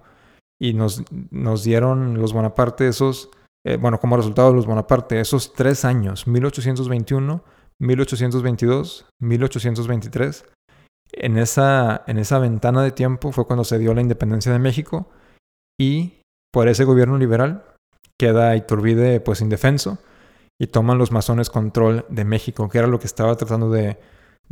y 0.61 0.74
nos, 0.74 1.02
nos 1.31 1.62
dieron 1.62 2.18
los 2.18 2.33
Bonaparte 2.33 2.88
esos, 2.88 3.31
eh, 3.64 3.76
bueno, 3.76 4.00
como 4.00 4.16
resultado 4.16 4.50
de 4.50 4.57
los 4.57 4.66
Bonaparte, 4.66 5.20
esos 5.20 5.52
tres 5.52 5.85
años, 5.85 6.26
1821, 6.26 7.44
1822, 7.78 9.07
1823, 9.20 10.44
en 11.12 11.38
esa, 11.38 12.05
en 12.07 12.18
esa 12.18 12.38
ventana 12.38 12.83
de 12.83 12.92
tiempo 12.92 13.33
fue 13.33 13.47
cuando 13.47 13.64
se 13.64 13.79
dio 13.79 13.94
la 13.94 14.01
independencia 14.01 14.53
de 14.53 14.59
México 14.59 15.09
y 15.81 16.21
por 16.53 16.68
ese 16.68 16.85
gobierno 16.85 17.18
liberal 17.18 17.64
queda 18.18 18.57
Iturbide 18.57 19.21
pues 19.21 19.40
indefenso 19.40 19.99
y 20.61 20.66
toman 20.66 20.99
los 20.99 21.12
masones 21.12 21.51
control 21.51 22.05
de 22.09 22.25
México, 22.25 22.68
que 22.68 22.79
era 22.79 22.88
lo 22.88 22.99
que 22.99 23.07
estaba 23.07 23.37
tratando 23.37 23.71
de, 23.71 23.97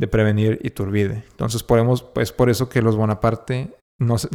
prevenir 0.09 0.59
Iturbide. 0.63 1.25
Entonces 1.31 1.63
podemos, 1.63 2.01
pues 2.01 2.31
por 2.31 2.49
eso 2.49 2.69
que 2.69 2.81
los 2.81 2.95
Bonaparte, 2.95 3.75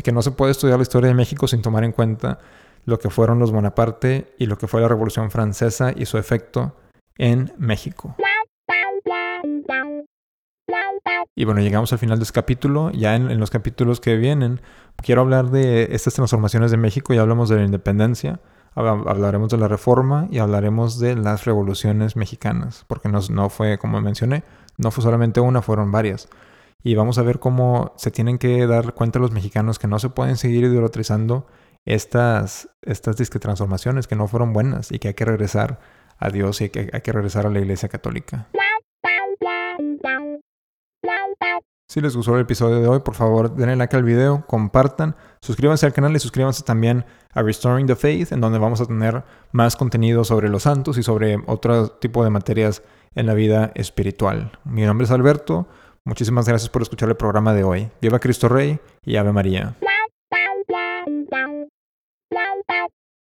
que 0.04 0.12
no 0.12 0.22
se 0.22 0.32
puede 0.32 0.52
estudiar 0.52 0.78
la 0.78 0.82
historia 0.82 1.08
de 1.08 1.14
México 1.14 1.48
sin 1.48 1.62
tomar 1.62 1.84
en 1.84 1.92
cuenta 1.92 2.40
lo 2.84 2.98
que 2.98 3.10
fueron 3.10 3.38
los 3.38 3.52
Bonaparte 3.52 4.34
y 4.38 4.46
lo 4.46 4.58
que 4.58 4.66
fue 4.66 4.80
la 4.80 4.88
Revolución 4.88 5.30
Francesa 5.30 5.92
y 5.96 6.04
su 6.04 6.18
efecto 6.18 6.76
en 7.16 7.52
México. 7.56 8.16
Y 11.34 11.44
bueno, 11.44 11.60
llegamos 11.60 11.92
al 11.92 11.98
final 11.98 12.18
de 12.18 12.24
este 12.24 12.34
capítulo. 12.34 12.90
Ya 12.90 13.16
en, 13.16 13.38
los 13.38 13.50
capítulos 13.50 14.00
que 14.00 14.16
vienen, 14.16 14.60
quiero 14.96 15.22
hablar 15.22 15.50
de 15.50 15.88
estas 15.92 16.14
transformaciones 16.14 16.70
de 16.70 16.76
México. 16.76 17.14
Ya 17.14 17.22
hablamos 17.22 17.48
de 17.48 17.56
la 17.56 17.64
independencia, 17.64 18.40
hablaremos 18.74 19.50
de 19.50 19.58
la 19.58 19.68
reforma 19.68 20.28
y 20.30 20.38
hablaremos 20.38 20.98
de 20.98 21.16
las 21.16 21.44
revoluciones 21.44 22.16
mexicanas. 22.16 22.84
Porque 22.86 23.08
no, 23.08 23.20
no 23.30 23.48
fue, 23.48 23.78
como 23.78 24.00
mencioné, 24.00 24.44
no 24.76 24.90
fue 24.90 25.02
solamente 25.02 25.40
una, 25.40 25.62
fueron 25.62 25.90
varias. 25.90 26.28
Y 26.82 26.94
vamos 26.94 27.18
a 27.18 27.22
ver 27.22 27.38
cómo 27.38 27.92
se 27.96 28.10
tienen 28.10 28.38
que 28.38 28.66
dar 28.66 28.94
cuenta 28.94 29.18
los 29.18 29.30
mexicanos 29.30 29.78
que 29.78 29.86
no 29.86 29.98
se 29.98 30.10
pueden 30.10 30.36
seguir 30.36 30.64
idolatrizando 30.64 31.46
estas, 31.84 32.68
estas 32.82 33.16
disque 33.16 33.38
transformaciones 33.38 34.06
que 34.06 34.16
no 34.16 34.28
fueron 34.28 34.52
buenas 34.52 34.90
y 34.90 34.98
que 34.98 35.08
hay 35.08 35.14
que 35.14 35.24
regresar 35.24 35.80
a 36.18 36.30
Dios 36.30 36.60
y 36.60 36.70
que 36.70 36.90
hay 36.92 37.00
que 37.00 37.12
regresar 37.12 37.46
a 37.46 37.50
la 37.50 37.60
Iglesia 37.60 37.88
Católica. 37.88 38.48
Si 41.92 42.00
les 42.00 42.16
gustó 42.16 42.34
el 42.36 42.40
episodio 42.40 42.80
de 42.80 42.88
hoy, 42.88 43.00
por 43.00 43.14
favor 43.14 43.54
denle 43.54 43.76
like 43.76 43.94
al 43.94 44.02
video, 44.02 44.46
compartan, 44.46 45.14
suscríbanse 45.42 45.84
al 45.84 45.92
canal 45.92 46.16
y 46.16 46.20
suscríbanse 46.20 46.62
también 46.62 47.04
a 47.34 47.42
Restoring 47.42 47.86
the 47.86 47.96
Faith, 47.96 48.32
en 48.32 48.40
donde 48.40 48.58
vamos 48.58 48.80
a 48.80 48.86
tener 48.86 49.22
más 49.50 49.76
contenido 49.76 50.24
sobre 50.24 50.48
los 50.48 50.62
santos 50.62 50.96
y 50.96 51.02
sobre 51.02 51.42
otro 51.46 51.88
tipo 51.90 52.24
de 52.24 52.30
materias 52.30 52.82
en 53.14 53.26
la 53.26 53.34
vida 53.34 53.72
espiritual. 53.74 54.58
Mi 54.64 54.86
nombre 54.86 55.04
es 55.04 55.10
Alberto, 55.10 55.66
muchísimas 56.04 56.48
gracias 56.48 56.70
por 56.70 56.80
escuchar 56.80 57.10
el 57.10 57.16
programa 57.16 57.52
de 57.52 57.62
hoy. 57.62 57.90
Viva 58.00 58.20
Cristo 58.20 58.48
Rey 58.48 58.80
y 59.04 59.16
Ave 59.16 59.32
María. 59.32 59.76